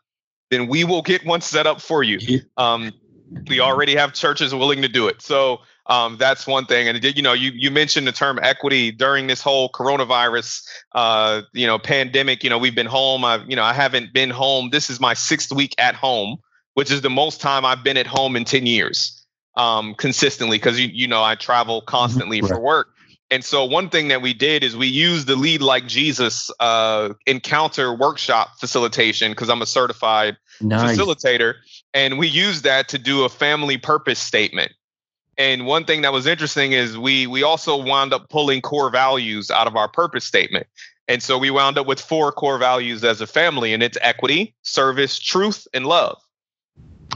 then 0.51 0.67
we 0.67 0.83
will 0.83 1.01
get 1.01 1.25
one 1.25 1.41
set 1.41 1.65
up 1.67 1.81
for 1.81 2.03
you. 2.03 2.41
Um, 2.57 2.91
we 3.47 3.59
already 3.59 3.95
have 3.95 4.13
churches 4.13 4.53
willing 4.53 4.81
to 4.81 4.87
do 4.87 5.07
it, 5.07 5.21
so 5.21 5.61
um, 5.87 6.17
that's 6.17 6.47
one 6.47 6.65
thing. 6.65 6.87
And 6.87 7.03
you 7.03 7.21
know, 7.21 7.33
you 7.33 7.51
you 7.53 7.71
mentioned 7.71 8.07
the 8.07 8.11
term 8.11 8.39
equity 8.41 8.91
during 8.91 9.27
this 9.27 9.41
whole 9.41 9.69
coronavirus, 9.69 10.65
uh, 10.93 11.41
you 11.53 11.67
know, 11.67 11.79
pandemic. 11.79 12.43
You 12.43 12.49
know, 12.49 12.57
we've 12.57 12.75
been 12.75 12.87
home. 12.87 13.25
I 13.25 13.43
you 13.45 13.55
know, 13.55 13.63
I 13.63 13.73
haven't 13.73 14.13
been 14.13 14.29
home. 14.29 14.69
This 14.69 14.89
is 14.89 14.99
my 14.99 15.13
sixth 15.13 15.51
week 15.51 15.73
at 15.77 15.95
home, 15.95 16.37
which 16.73 16.91
is 16.91 17.01
the 17.01 17.09
most 17.09 17.41
time 17.41 17.65
I've 17.65 17.83
been 17.83 17.97
at 17.97 18.07
home 18.07 18.35
in 18.35 18.45
ten 18.45 18.65
years 18.65 19.25
um, 19.55 19.95
consistently 19.95 20.57
because 20.57 20.79
you 20.79 20.87
you 20.87 21.07
know 21.07 21.23
I 21.23 21.35
travel 21.35 21.81
constantly 21.81 22.41
right. 22.41 22.49
for 22.49 22.59
work. 22.59 22.89
And 23.33 23.43
so 23.43 23.65
one 23.65 23.89
thing 23.89 24.09
that 24.09 24.21
we 24.21 24.35
did 24.35 24.63
is 24.63 24.77
we 24.77 24.85
used 24.85 25.25
the 25.25 25.35
lead 25.35 25.63
like 25.63 25.87
Jesus 25.87 26.51
uh, 26.59 27.15
encounter 27.25 27.91
workshop 27.91 28.59
facilitation 28.59 29.31
because 29.31 29.49
I'm 29.49 29.63
a 29.63 29.65
certified 29.65 30.37
nice. 30.61 30.95
facilitator, 30.95 31.55
and 31.95 32.19
we 32.19 32.27
used 32.27 32.63
that 32.63 32.89
to 32.89 32.99
do 32.99 33.23
a 33.23 33.29
family 33.29 33.79
purpose 33.79 34.19
statement. 34.19 34.71
And 35.35 35.65
one 35.65 35.83
thing 35.83 36.03
that 36.03 36.13
was 36.13 36.27
interesting 36.27 36.73
is 36.73 36.95
we 36.95 37.25
we 37.25 37.41
also 37.41 37.75
wound 37.83 38.13
up 38.13 38.29
pulling 38.29 38.61
core 38.61 38.91
values 38.91 39.49
out 39.49 39.65
of 39.65 39.75
our 39.75 39.87
purpose 39.87 40.25
statement. 40.25 40.67
And 41.07 41.23
so 41.23 41.39
we 41.39 41.49
wound 41.49 41.79
up 41.79 41.87
with 41.87 41.99
four 41.99 42.31
core 42.31 42.59
values 42.59 43.03
as 43.03 43.19
a 43.19 43.25
family, 43.25 43.73
and 43.73 43.81
it's 43.81 43.97
equity, 44.01 44.53
service, 44.61 45.17
truth, 45.17 45.67
and 45.73 45.87
love. 45.87 46.21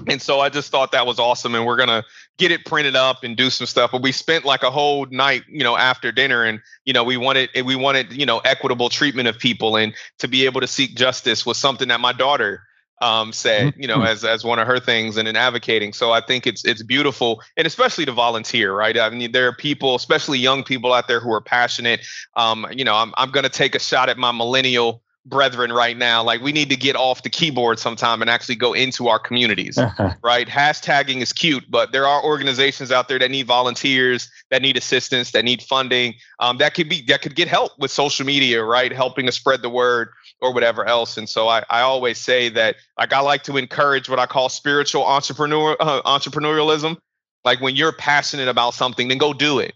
And 0.07 0.21
so 0.21 0.39
I 0.39 0.49
just 0.49 0.71
thought 0.71 0.91
that 0.91 1.05
was 1.05 1.19
awesome. 1.19 1.55
And 1.55 1.65
we're 1.65 1.75
going 1.75 1.89
to 1.89 2.03
get 2.37 2.51
it 2.51 2.65
printed 2.65 2.95
up 2.95 3.23
and 3.23 3.35
do 3.35 3.49
some 3.49 3.67
stuff. 3.67 3.91
But 3.91 4.01
we 4.01 4.11
spent 4.11 4.45
like 4.45 4.63
a 4.63 4.71
whole 4.71 5.05
night, 5.07 5.43
you 5.49 5.63
know, 5.63 5.75
after 5.75 6.11
dinner 6.11 6.43
and, 6.43 6.61
you 6.85 6.93
know, 6.93 7.03
we 7.03 7.17
wanted, 7.17 7.49
we 7.65 7.75
wanted, 7.75 8.13
you 8.13 8.25
know, 8.25 8.39
equitable 8.39 8.89
treatment 8.89 9.27
of 9.27 9.37
people 9.37 9.75
and 9.75 9.93
to 10.19 10.27
be 10.27 10.45
able 10.45 10.61
to 10.61 10.67
seek 10.67 10.95
justice 10.95 11.45
was 11.45 11.57
something 11.57 11.87
that 11.89 11.99
my 11.99 12.13
daughter 12.13 12.61
um, 13.01 13.31
said, 13.31 13.73
you 13.77 13.87
know, 13.87 13.97
mm-hmm. 13.97 14.07
as 14.07 14.23
as 14.23 14.43
one 14.43 14.59
of 14.59 14.67
her 14.67 14.79
things 14.79 15.17
and 15.17 15.27
in 15.27 15.35
advocating. 15.35 15.93
So 15.93 16.11
I 16.11 16.21
think 16.21 16.47
it's 16.47 16.65
it's 16.65 16.81
beautiful, 16.81 17.41
and 17.55 17.67
especially 17.67 18.05
to 18.05 18.11
volunteer, 18.11 18.73
right? 18.73 18.97
I 18.97 19.09
mean, 19.09 19.31
there 19.31 19.47
are 19.47 19.53
people, 19.53 19.95
especially 19.95 20.39
young 20.39 20.63
people 20.63 20.93
out 20.93 21.07
there 21.07 21.19
who 21.19 21.31
are 21.31 21.41
passionate. 21.41 22.05
Um, 22.35 22.65
you 22.71 22.83
know, 22.83 22.95
I'm 22.95 23.13
I'm 23.17 23.31
going 23.31 23.43
to 23.43 23.49
take 23.49 23.75
a 23.75 23.79
shot 23.79 24.09
at 24.09 24.17
my 24.17 24.31
millennial 24.31 25.03
brethren 25.29 25.71
right 25.71 25.97
now 25.97 26.23
like 26.23 26.41
we 26.41 26.51
need 26.51 26.69
to 26.69 26.75
get 26.75 26.95
off 26.95 27.23
the 27.23 27.29
keyboard 27.29 27.77
sometime 27.79 28.21
and 28.21 28.29
actually 28.29 28.55
go 28.55 28.73
into 28.73 29.07
our 29.07 29.19
communities 29.19 29.77
right? 30.23 30.47
Hashtagging 30.47 31.21
is 31.21 31.33
cute 31.33 31.65
but 31.69 31.91
there 31.91 32.07
are 32.07 32.23
organizations 32.23 32.91
out 32.91 33.07
there 33.07 33.19
that 33.19 33.29
need 33.29 33.45
volunteers 33.45 34.29
that 34.51 34.61
need 34.61 34.77
assistance 34.77 35.31
that 35.31 35.43
need 35.43 35.61
funding 35.61 36.13
um, 36.39 36.57
that 36.57 36.73
could 36.73 36.87
be 36.87 37.01
that 37.07 37.21
could 37.21 37.35
get 37.35 37.47
help 37.47 37.73
with 37.77 37.91
social 37.91 38.25
media 38.25 38.63
right? 38.63 38.91
Helping 38.91 39.25
to 39.25 39.31
spread 39.31 39.61
the 39.61 39.69
word 39.69 40.09
or 40.39 40.53
whatever 40.53 40.85
else. 40.85 41.17
And 41.17 41.27
so 41.27 41.47
i, 41.49 41.63
I 41.69 41.81
always 41.81 42.17
say 42.17 42.49
that 42.49 42.77
like 42.97 43.11
i 43.11 43.19
like 43.19 43.43
to 43.43 43.57
encourage 43.57 44.09
what 44.09 44.19
i 44.19 44.25
call 44.25 44.49
spiritual 44.49 45.05
entrepreneur 45.05 45.75
uh, 45.79 46.01
entrepreneurialism. 46.03 46.97
Like 47.43 47.61
when 47.61 47.75
you're 47.75 47.93
passionate 47.93 48.47
about 48.47 48.73
something 48.73 49.09
then 49.09 49.17
go 49.17 49.33
do 49.33 49.59
it 49.59 49.73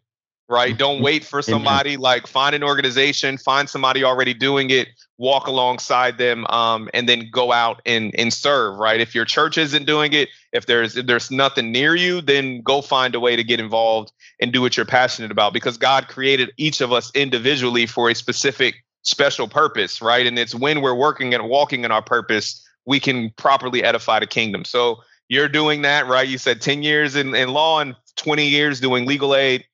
right? 0.51 0.77
Don't 0.77 0.95
mm-hmm. 0.95 1.05
wait 1.05 1.23
for 1.23 1.41
somebody. 1.41 1.97
Like 1.97 2.27
find 2.27 2.53
an 2.53 2.63
organization, 2.63 3.37
find 3.37 3.69
somebody 3.69 4.03
already 4.03 4.33
doing 4.33 4.69
it, 4.69 4.89
walk 5.17 5.47
alongside 5.47 6.17
them, 6.17 6.45
um, 6.47 6.89
and 6.93 7.09
then 7.09 7.29
go 7.31 7.51
out 7.51 7.81
and 7.85 8.13
and 8.15 8.31
serve. 8.31 8.77
Right? 8.77 8.99
If 8.99 9.15
your 9.15 9.25
church 9.25 9.57
isn't 9.57 9.85
doing 9.85 10.13
it, 10.13 10.29
if 10.51 10.65
there's 10.65 10.97
if 10.97 11.07
there's 11.07 11.31
nothing 11.31 11.71
near 11.71 11.95
you, 11.95 12.21
then 12.21 12.61
go 12.61 12.81
find 12.81 13.15
a 13.15 13.19
way 13.19 13.35
to 13.35 13.43
get 13.43 13.59
involved 13.59 14.11
and 14.39 14.51
do 14.51 14.61
what 14.61 14.77
you're 14.77 14.85
passionate 14.85 15.31
about. 15.31 15.53
Because 15.53 15.77
God 15.77 16.07
created 16.07 16.51
each 16.57 16.81
of 16.81 16.91
us 16.91 17.11
individually 17.15 17.85
for 17.85 18.09
a 18.09 18.13
specific 18.13 18.75
special 19.03 19.47
purpose, 19.47 20.01
right? 20.01 20.27
And 20.27 20.37
it's 20.37 20.53
when 20.53 20.81
we're 20.81 20.95
working 20.95 21.33
and 21.33 21.49
walking 21.49 21.83
in 21.85 21.91
our 21.91 22.03
purpose, 22.03 22.67
we 22.85 22.99
can 22.99 23.31
properly 23.31 23.83
edify 23.83 24.19
the 24.19 24.27
kingdom. 24.27 24.65
So 24.65 24.97
you're 25.27 25.47
doing 25.47 25.83
that, 25.83 26.07
right? 26.07 26.27
You 26.27 26.37
said 26.37 26.61
10 26.61 26.83
years 26.83 27.15
in, 27.15 27.33
in 27.33 27.49
law 27.49 27.79
and 27.79 27.95
20 28.17 28.45
years 28.45 28.79
doing 28.79 29.05
legal 29.05 29.33
aid 29.33 29.65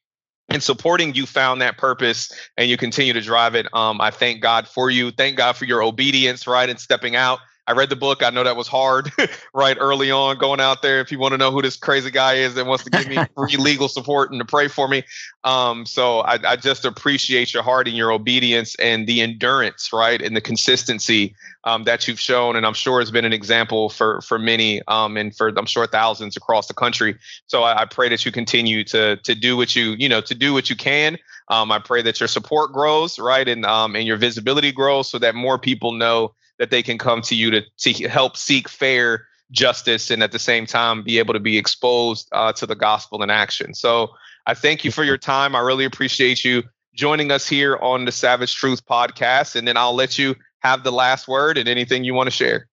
and 0.50 0.64
supporting 0.64 1.14
you 1.14 1.26
found 1.26 1.62
that 1.62 1.78
purpose 1.78 2.32
and 2.58 2.70
you 2.70 2.78
continue 2.78 3.14
to 3.14 3.22
drive 3.22 3.56
it. 3.56 3.68
Um, 3.74 4.00
I 4.00 4.12
thank 4.12 4.42
God 4.42 4.68
for 4.68 4.90
you. 4.90 5.12
Thank 5.12 5.38
God 5.38 5.56
for 5.58 5.66
your 5.66 5.84
obedience, 5.84 6.48
right? 6.48 6.70
And 6.70 6.80
stepping 6.80 7.16
out. 7.16 7.40
I 7.68 7.74
read 7.74 7.90
the 7.90 7.98
book. 7.98 8.24
I 8.24 8.30
know 8.30 8.46
that 8.46 8.56
was 8.56 8.68
hard, 8.68 9.12
right? 9.54 9.76
Early 9.78 10.10
on, 10.10 10.38
going 10.38 10.62
out 10.62 10.82
there. 10.82 11.02
If 11.02 11.12
you 11.12 11.20
want 11.20 11.34
to 11.34 11.38
know 11.38 11.52
who 11.52 11.62
this 11.62 11.76
crazy 11.76 12.10
guy 12.10 12.36
is 12.36 12.56
that 12.56 12.66
wants 12.66 12.86
to 12.86 12.90
give 12.90 13.08
me 13.08 13.18
free 13.36 13.58
legal 13.58 13.90
support 13.90 14.32
and 14.32 14.40
to 14.40 14.46
pray 14.46 14.70
for 14.70 14.88
me, 14.88 15.04
um, 15.44 15.86
so 15.86 16.20
I, 16.20 16.40
I 16.48 16.56
just 16.56 16.86
appreciate 16.86 17.54
your 17.54 17.64
heart 17.64 17.88
and 17.90 17.98
your 17.98 18.12
obedience 18.12 18.76
and 18.76 19.06
the 19.06 19.22
endurance, 19.22 19.92
right, 19.92 20.22
and 20.22 20.36
the 20.36 20.42
consistency 20.42 21.36
um, 21.66 21.84
that 21.84 22.08
you've 22.08 22.20
shown, 22.20 22.56
and 22.56 22.66
I'm 22.66 22.74
sure 22.74 23.00
has 23.00 23.12
been 23.12 23.26
an 23.26 23.34
example 23.34 23.90
for 23.90 24.22
for 24.22 24.40
many, 24.40 24.82
um, 24.88 25.18
and 25.18 25.36
for 25.36 25.50
I'm 25.50 25.66
sure 25.66 25.86
thousands 25.86 26.38
across 26.38 26.68
the 26.68 26.74
country. 26.74 27.18
So 27.48 27.64
I, 27.64 27.82
I, 27.82 27.86
pray 27.86 28.08
that 28.08 28.26
you 28.26 28.32
continue 28.32 28.86
to 28.86 29.18
to 29.18 29.36
do 29.36 29.58
what 29.58 29.76
you 29.76 29.96
you 30.00 30.08
know 30.08 30.22
to 30.22 30.34
do 30.34 30.54
what 30.54 30.70
you 30.70 30.78
can. 30.78 31.18
Um, 31.50 31.72
I 31.72 31.80
pray 31.80 32.02
that 32.02 32.22
your 32.22 32.28
support 32.28 32.72
grows, 32.72 33.20
right, 33.20 33.48
and 33.48 33.66
um, 33.66 33.98
and 33.98 34.08
your 34.08 34.16
visibility 34.16 34.72
grows, 34.72 35.10
so 35.10 35.20
that 35.20 35.36
more 35.36 35.60
people 35.60 35.92
know 35.92 36.34
that 36.60 36.72
they 36.72 36.84
can 36.84 36.98
come 36.98 37.22
to 37.22 37.36
you 37.36 37.52
to 37.52 37.62
to 37.78 38.08
help 38.08 38.38
seek 38.38 38.70
fair 38.70 39.28
justice, 39.52 40.12
and 40.12 40.22
at 40.24 40.32
the 40.32 40.40
same 40.40 40.66
time 40.66 41.04
be 41.04 41.20
able 41.20 41.34
to 41.34 41.40
be 41.40 41.58
exposed 41.58 42.28
uh, 42.32 42.52
to 42.54 42.66
the 42.66 42.76
gospel 42.76 43.24
in 43.24 43.30
action. 43.30 43.74
So 43.74 44.10
I 44.46 44.54
thank 44.54 44.84
you 44.84 44.92
for 44.92 45.04
your 45.04 45.18
time. 45.18 45.56
I 45.56 45.60
really 45.60 45.86
appreciate 45.86 46.44
you 46.44 46.64
joining 46.94 47.32
us 47.32 47.48
here 47.48 47.78
on 47.78 48.06
the 48.06 48.12
Savage 48.12 48.56
Truth 48.56 48.86
podcast, 48.86 49.56
and 49.56 49.68
then 49.68 49.78
I'll 49.78 49.96
let 49.96 50.18
you 50.18 50.36
have 50.60 50.84
the 50.84 50.92
last 50.92 51.28
word 51.28 51.58
and 51.58 51.70
anything 51.70 52.04
you 52.04 52.14
want 52.14 52.28
to 52.28 52.32
share. 52.32 52.68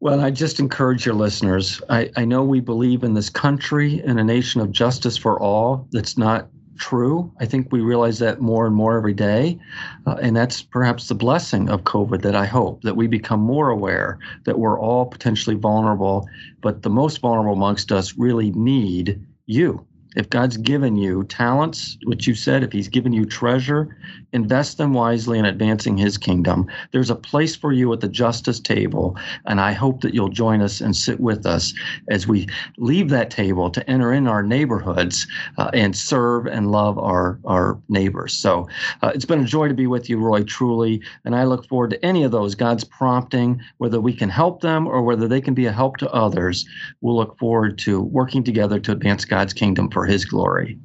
Well, 0.00 0.20
I 0.20 0.30
just 0.30 0.60
encourage 0.60 1.06
your 1.06 1.14
listeners. 1.14 1.80
I, 1.88 2.10
I 2.16 2.26
know 2.26 2.44
we 2.44 2.60
believe 2.60 3.04
in 3.04 3.14
this 3.14 3.30
country 3.30 4.02
and 4.04 4.20
a 4.20 4.24
nation 4.24 4.60
of 4.60 4.70
justice 4.70 5.16
for 5.16 5.40
all. 5.40 5.88
That's 5.92 6.18
not 6.18 6.48
true. 6.78 7.32
I 7.40 7.46
think 7.46 7.70
we 7.70 7.80
realize 7.80 8.18
that 8.18 8.40
more 8.40 8.66
and 8.66 8.74
more 8.74 8.96
every 8.96 9.14
day. 9.14 9.58
Uh, 10.06 10.16
and 10.20 10.36
that's 10.36 10.62
perhaps 10.62 11.08
the 11.08 11.14
blessing 11.14 11.68
of 11.68 11.84
COVID 11.84 12.22
that 12.22 12.34
I 12.34 12.46
hope 12.46 12.82
that 12.82 12.96
we 12.96 13.06
become 13.06 13.40
more 13.40 13.70
aware 13.70 14.18
that 14.44 14.58
we're 14.58 14.78
all 14.78 15.06
potentially 15.06 15.56
vulnerable, 15.56 16.28
but 16.60 16.82
the 16.82 16.90
most 16.90 17.20
vulnerable 17.20 17.54
amongst 17.54 17.92
us 17.92 18.16
really 18.16 18.50
need 18.52 19.24
you 19.46 19.86
if 20.14 20.30
God's 20.30 20.56
given 20.56 20.96
you 20.96 21.24
talents, 21.24 21.96
which 22.04 22.26
you 22.26 22.34
said, 22.34 22.62
if 22.62 22.72
He's 22.72 22.88
given 22.88 23.12
you 23.12 23.24
treasure, 23.24 23.96
invest 24.32 24.78
them 24.78 24.92
wisely 24.92 25.38
in 25.38 25.44
advancing 25.44 25.96
His 25.96 26.18
kingdom. 26.18 26.66
There's 26.92 27.10
a 27.10 27.16
place 27.16 27.56
for 27.56 27.72
you 27.72 27.92
at 27.92 28.00
the 28.00 28.08
justice 28.08 28.60
table, 28.60 29.16
and 29.46 29.60
I 29.60 29.72
hope 29.72 30.00
that 30.02 30.14
you'll 30.14 30.28
join 30.28 30.60
us 30.60 30.80
and 30.80 30.94
sit 30.94 31.20
with 31.20 31.46
us 31.46 31.74
as 32.08 32.26
we 32.26 32.46
leave 32.78 33.10
that 33.10 33.30
table 33.30 33.70
to 33.70 33.90
enter 33.90 34.12
in 34.12 34.26
our 34.26 34.42
neighborhoods 34.42 35.26
uh, 35.58 35.70
and 35.72 35.96
serve 35.96 36.46
and 36.46 36.70
love 36.70 36.98
our, 36.98 37.38
our 37.44 37.78
neighbors. 37.88 38.34
So 38.34 38.68
uh, 39.02 39.12
it's 39.14 39.24
been 39.24 39.40
a 39.40 39.44
joy 39.44 39.68
to 39.68 39.74
be 39.74 39.86
with 39.86 40.08
you, 40.08 40.18
Roy, 40.18 40.42
truly, 40.44 41.02
and 41.24 41.34
I 41.34 41.44
look 41.44 41.68
forward 41.68 41.90
to 41.90 42.04
any 42.04 42.24
of 42.24 42.30
those 42.30 42.54
God's 42.54 42.84
prompting, 42.84 43.60
whether 43.78 44.00
we 44.00 44.12
can 44.12 44.28
help 44.28 44.60
them 44.60 44.86
or 44.86 45.02
whether 45.02 45.28
they 45.28 45.40
can 45.40 45.54
be 45.54 45.66
a 45.66 45.72
help 45.72 45.96
to 45.98 46.10
others. 46.10 46.66
We'll 47.00 47.16
look 47.16 47.38
forward 47.38 47.78
to 47.78 48.00
working 48.00 48.44
together 48.44 48.78
to 48.80 48.92
advance 48.92 49.24
God's 49.24 49.52
kingdom 49.52 49.90
for 49.90 50.03
his 50.04 50.24
glory. 50.24 50.78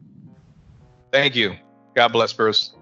Thank 1.12 1.36
you. 1.36 1.56
God 1.96 2.10
bless, 2.10 2.34
Bruce. 2.34 2.74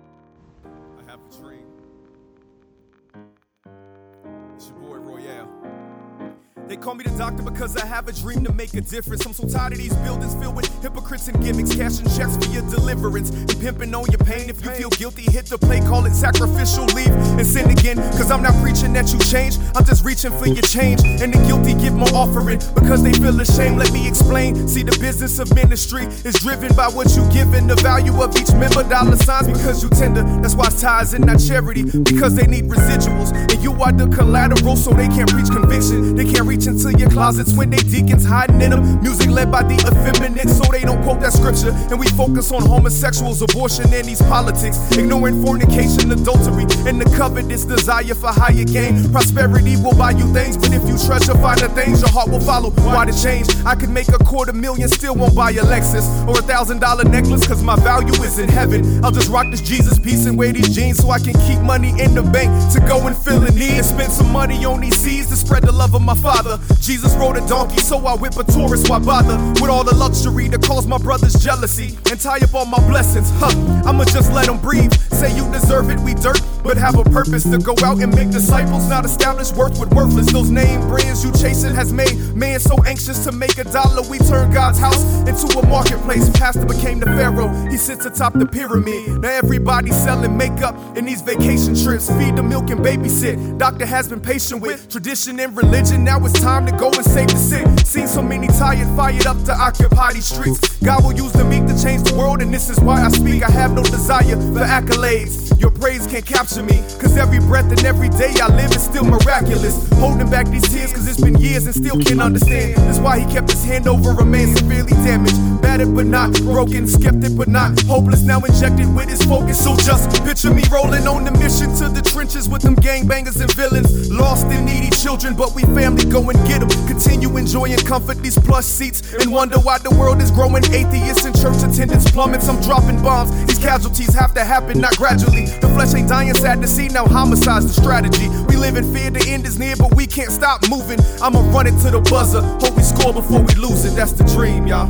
They 6.78 6.84
call 6.84 6.94
me 6.94 7.04
the 7.04 7.18
doctor 7.18 7.42
because 7.42 7.76
I 7.76 7.88
have 7.88 8.08
a 8.08 8.12
dream 8.12 8.44
to 8.44 8.54
make 8.54 8.76
a 8.76 8.82
difference. 8.82 9.26
I'm 9.26 9.34
so 9.34 9.48
tired 9.48 9.72
of 9.72 9.80
these 9.80 9.96
buildings 10.06 10.36
filled 10.36 10.56
with 10.56 10.70
hypocrites 10.84 11.28
and 11.28 11.44
gimmicks, 11.44 11.74
cashing 11.74 12.06
checks 12.14 12.38
for 12.38 12.46
your 12.54 12.62
deliverance 12.70 13.32
and 13.32 13.60
pimping 13.60 13.96
on 13.96 14.06
your 14.12 14.20
pain. 14.20 14.48
If 14.48 14.64
you 14.64 14.70
feel 14.70 14.90
guilty, 14.92 15.24
hit 15.24 15.48
the 15.48 15.58
play, 15.58 15.80
call 15.80 16.06
it 16.06 16.14
sacrificial 16.14 16.86
leave 16.94 17.10
and 17.10 17.48
sin 17.48 17.72
again. 17.72 17.98
Cause 18.14 18.30
I'm 18.30 18.44
not 18.44 18.54
preaching 18.62 18.94
that 18.94 19.12
you 19.12 19.18
change, 19.18 19.58
I'm 19.74 19.86
just 19.86 20.06
reaching 20.06 20.32
for 20.38 20.46
your 20.46 20.62
change. 20.62 21.02
And 21.04 21.34
the 21.34 21.42
guilty 21.48 21.74
give 21.74 21.96
my 21.96 22.06
offering 22.14 22.60
because 22.76 23.02
they 23.02 23.14
feel 23.14 23.42
ashamed. 23.42 23.80
Let 23.80 23.92
me 23.92 24.08
explain. 24.08 24.68
See, 24.68 24.84
the 24.84 24.96
business 25.02 25.40
of 25.40 25.54
ministry 25.56 26.06
is 26.30 26.36
driven 26.36 26.76
by 26.76 26.90
what 26.90 27.10
you 27.16 27.28
give 27.34 27.56
and 27.56 27.68
the 27.68 27.76
value 27.82 28.22
of 28.22 28.38
each 28.38 28.54
member. 28.54 28.84
Dollar 28.84 29.18
signs 29.18 29.48
because 29.48 29.82
you 29.82 29.90
tender. 29.90 30.22
That's 30.46 30.54
why 30.54 30.68
it's 30.68 30.80
ties 30.80 31.16
and 31.16 31.26
not 31.26 31.40
charity 31.40 31.86
because 31.86 32.36
they 32.36 32.46
need 32.46 32.66
residuals. 32.66 33.34
And 33.34 33.64
you 33.64 33.74
are 33.82 33.92
the 33.92 34.06
collateral, 34.16 34.76
so 34.76 34.94
they 34.94 35.08
can't 35.08 35.30
preach 35.32 35.50
conviction. 35.50 36.14
They 36.14 36.32
can't 36.32 36.46
reach 36.46 36.67
into 36.68 36.92
your 37.00 37.10
closets 37.10 37.54
when 37.54 37.70
they 37.70 37.78
deacons 37.78 38.26
hiding 38.26 38.62
in 38.62 38.72
them. 38.72 39.02
Music 39.02 39.30
led 39.30 39.52
by 39.52 39.64
the 39.64 39.76
effeminate, 39.88 40.50
so 40.50 40.64
they 40.72 40.82
don't 40.82 41.02
quote 41.04 41.20
that 41.22 41.34
scripture. 41.34 41.72
And 41.90 42.00
we 42.00 42.08
focus 42.10 42.52
on 42.52 42.62
homosexuals, 42.62 43.42
abortion, 43.42 43.92
and 43.94 44.06
these 44.06 44.22
politics. 44.24 44.78
Ignoring 44.92 45.42
fornication, 45.44 46.12
adultery, 46.12 46.68
and 46.86 47.02
the 47.02 47.10
covetous 47.18 47.64
desire 47.66 48.14
for 48.14 48.28
higher 48.28 48.66
gain. 48.66 49.10
Prosperity 49.12 49.78
will 49.78 49.96
buy 49.96 50.12
you 50.12 50.32
things, 50.34 50.58
but 50.58 50.72
if 50.74 50.84
you 50.88 50.98
treasure 51.00 51.34
finer 51.40 51.70
things, 51.70 52.02
your 52.02 52.12
heart 52.12 52.30
will 52.30 52.42
follow. 52.42 52.72
Why 52.84 53.06
the 53.06 53.16
change? 53.16 53.48
I 53.66 53.76
could 53.76 53.90
make 53.90 54.10
a 54.10 54.20
quarter 54.20 54.54
million, 54.54 54.90
still 54.90 55.16
won't 55.16 55.36
buy 55.36 55.52
a 55.52 55.64
Lexus 55.64 56.06
or 56.28 56.38
a 56.38 56.44
thousand 56.44 56.80
dollar 56.80 57.06
necklace, 57.06 57.48
cause 57.48 57.64
my 57.64 57.78
value 57.78 58.14
is 58.24 58.40
in 58.40 58.50
heaven. 58.50 59.04
I'll 59.04 59.12
just 59.12 59.30
rock 59.30 59.48
this 59.52 59.62
Jesus 59.62 59.98
piece 59.98 60.26
and 60.26 60.38
wear 60.38 60.52
these 60.52 60.76
jeans 60.76 60.98
so 60.98 61.10
I 61.12 61.20
can 61.20 61.34
keep 61.48 61.60
money 61.62 61.90
in 62.02 62.14
the 62.14 62.24
bank 62.24 62.52
to 62.74 62.80
go 62.82 63.08
and 63.08 63.16
fill 63.16 63.44
a 63.44 63.52
need 63.52 63.78
and 63.78 63.86
spend 63.86 64.12
some 64.12 64.32
money 64.32 64.66
on 64.66 64.82
these 64.82 64.98
seeds 64.98 65.30
to 65.30 65.36
spread 65.36 65.64
the 65.64 65.72
love 65.72 65.96
of 65.96 66.02
my 66.02 66.16
father 66.16 66.57
Jesus 66.82 67.14
rode 67.16 67.38
a 67.38 67.46
donkey, 67.48 67.80
so 67.80 67.98
I 68.06 68.16
whip 68.16 68.38
a 68.38 68.44
tourist. 68.44 68.90
Why 68.90 69.00
bother 69.00 69.38
with 69.62 69.70
all 69.70 69.84
the 69.84 69.96
luxury 69.96 70.48
that 70.50 70.62
cause 70.64 70.88
my 70.88 70.98
brother's 70.98 71.34
jealousy 71.34 71.98
and 72.10 72.20
tie 72.20 72.38
up 72.38 72.54
all 72.54 72.66
my 72.66 72.80
blessings? 72.88 73.30
Huh, 73.36 73.52
I'ma 73.86 74.06
just 74.06 74.32
let 74.32 74.46
them 74.46 74.60
breathe. 74.60 74.94
Say 75.12 75.36
you 75.36 75.52
deserve 75.52 75.90
it, 75.90 76.00
we 76.00 76.14
dirt, 76.14 76.42
but 76.64 76.78
have 76.78 76.98
a 76.98 77.04
purpose 77.04 77.44
to 77.44 77.58
go 77.58 77.76
out 77.84 78.00
and 78.00 78.14
make 78.16 78.32
disciples. 78.32 78.88
Not 78.90 79.06
establish 79.06 79.52
worth 79.52 79.80
with 79.80 79.94
worthless. 79.94 80.32
Those 80.32 80.50
name 80.50 80.82
brands 80.88 81.26
you 81.26 81.32
chasing 81.34 81.76
has 81.76 81.92
made 81.92 82.16
man 82.36 82.60
so 82.60 82.82
anxious 82.86 83.24
to 83.26 83.32
make 83.32 83.58
a 83.58 83.66
dollar. 83.66 84.02
We 84.10 84.20
turn 84.20 84.52
God's 84.52 84.80
house 84.80 85.04
into 85.28 85.48
a 85.60 85.68
marketplace. 85.68 86.30
Pastor 86.38 86.66
became 86.66 87.00
the 87.00 87.08
pharaoh. 87.08 87.50
He 87.70 87.78
sits 87.78 88.06
atop 88.06 88.34
the 88.34 88.46
pyramid. 88.46 89.22
Now 89.22 89.30
everybody's 89.30 89.96
selling 89.96 90.38
makeup 90.38 90.76
in 90.96 91.06
these 91.06 91.22
vacation 91.22 91.76
trips. 91.76 92.10
Feed 92.18 92.36
the 92.36 92.44
milk 92.44 92.70
and 92.70 92.80
babysit. 92.80 93.58
Doctor 93.58 93.86
has 93.86 94.08
been 94.08 94.22
patient 94.22 94.62
with 94.62 94.90
tradition 94.90 95.40
and 95.40 95.56
religion. 95.58 96.04
Now 96.04 96.24
it's 96.26 96.40
time 96.40 96.47
to 96.48 96.72
go 96.78 96.88
and 96.88 97.04
save 97.04 97.28
the 97.28 97.38
sick. 97.38 97.68
Seen 97.86 98.08
so 98.08 98.22
many 98.22 98.48
tired, 98.48 98.88
fired 98.96 99.28
up 99.28 99.42
to 99.44 99.54
occupy 99.54 100.14
these 100.14 100.28
streets. 100.28 100.78
God 100.80 101.04
will 101.04 101.14
use 101.14 101.34
the 101.34 101.44
meek 101.44 101.66
to 101.68 101.76
change 101.84 102.04
the 102.04 102.16
world, 102.16 102.42
and 102.42 102.54
this 102.54 102.70
is 102.70 102.80
why 102.80 103.04
I 103.04 103.10
speak. 103.10 103.44
I 103.44 103.52
have 103.52 103.74
no 103.74 103.84
desire 103.84 104.38
for 104.54 104.64
accolades. 104.64 105.60
Your 105.60 105.72
praise 105.72 106.08
can't 106.08 106.26
capture 106.26 106.64
me, 106.64 106.78
cause 107.00 107.18
every 107.18 107.40
breath 107.40 107.70
and 107.72 107.84
every 107.84 108.10
day 108.10 108.34
I 108.42 108.48
live 108.56 108.72
is 108.72 108.84
still 108.84 109.04
miraculous. 109.04 109.90
Holding 109.94 110.30
back 110.30 110.48
these 110.48 110.68
tears, 110.70 110.94
cause 110.94 111.08
it's 111.08 111.20
been 111.20 111.36
years 111.38 111.66
and 111.66 111.76
still 111.76 112.00
can't 112.00 112.22
understand. 112.22 112.76
That's 112.76 113.00
why 113.00 113.20
he 113.20 113.26
kept 113.32 113.52
his 113.52 113.64
hand 113.66 113.88
over 113.88 114.12
a 114.12 114.26
man 114.26 114.56
severely 114.56 114.94
damaged. 115.04 115.36
Battered 115.62 115.96
but 115.96 116.06
not 116.06 116.34
broken, 116.44 116.88
skeptic 116.88 117.36
but 117.36 117.48
not 117.48 117.82
hopeless. 117.84 118.22
Now 118.22 118.40
injected 118.42 118.94
with 118.96 119.10
his 119.10 119.22
focus. 119.24 119.62
So 119.64 119.76
just 119.76 120.24
picture 120.24 120.54
me 120.54 120.64
rolling 120.72 121.08
on 121.08 121.26
the 121.26 121.32
mission 121.32 121.76
to 121.82 121.90
the 121.90 122.02
trenches 122.02 122.48
with 122.48 122.62
them 122.62 122.76
gangbangers 122.76 123.42
and 123.42 123.52
villains. 123.54 124.12
Lost 124.12 124.46
and 124.48 124.66
needy 124.66 124.92
children, 124.96 125.36
but 125.36 125.56
we 125.56 125.64
family 125.74 126.06
go 126.06 126.30
and 126.30 126.37
get 126.46 126.60
them. 126.60 126.70
Continue 126.88 127.38
enjoying 127.38 127.78
comfort, 127.78 128.18
these 128.20 128.38
plush 128.38 128.66
seats, 128.66 129.14
and 129.14 129.32
wonder 129.32 129.60
why 129.60 129.78
the 129.78 129.92
world 129.96 130.22
is 130.22 130.32
growing. 130.32 130.64
Atheists 130.74 131.26
and 131.26 131.36
church 131.36 131.64
attendance 131.64 132.10
plummets. 132.12 132.48
I'm 132.48 132.62
dropping 132.62 133.02
bombs. 133.02 133.32
These 133.46 133.60
casualties 133.60 134.14
have 134.14 134.34
to 134.34 134.44
happen, 134.44 134.80
not 134.80 134.98
gradually. 134.98 135.46
The 135.46 135.70
flesh 135.70 135.94
ain't 135.94 136.10
dying, 136.10 136.34
sad 136.34 136.62
to 136.62 136.68
see. 136.68 136.88
Now 136.88 137.06
homicide's 137.06 137.74
the 137.74 137.82
strategy. 137.82 138.30
We 138.48 138.58
live 138.58 138.76
in 138.76 138.94
fear, 138.94 139.10
the 139.10 139.26
end 139.30 139.46
is 139.46 139.58
near, 139.58 139.76
but 139.76 139.96
we 139.96 140.08
can't 140.08 140.32
stop 140.32 140.62
moving. 140.70 141.00
I'ma 141.22 141.40
run 141.52 141.68
it 141.68 141.80
to 141.84 141.92
the 141.92 142.02
buzzer. 142.02 142.42
Hope 142.42 142.76
we 142.76 142.84
score 142.84 143.14
before 143.14 143.42
we 143.42 143.54
lose 143.56 143.86
it. 143.86 143.96
That's 143.96 144.14
the 144.14 144.24
dream, 144.26 144.68
y'all. 144.68 144.90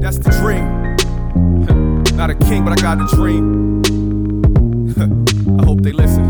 That's 0.00 0.18
the 0.18 0.30
dream. 0.40 0.96
Not 2.16 2.30
a 2.30 2.34
king, 2.34 2.64
but 2.64 2.72
I 2.72 2.82
got 2.82 3.00
a 3.00 3.16
dream. 3.16 3.82
I 5.60 5.64
hope 5.64 5.82
they 5.82 5.92
listen. 5.92 6.27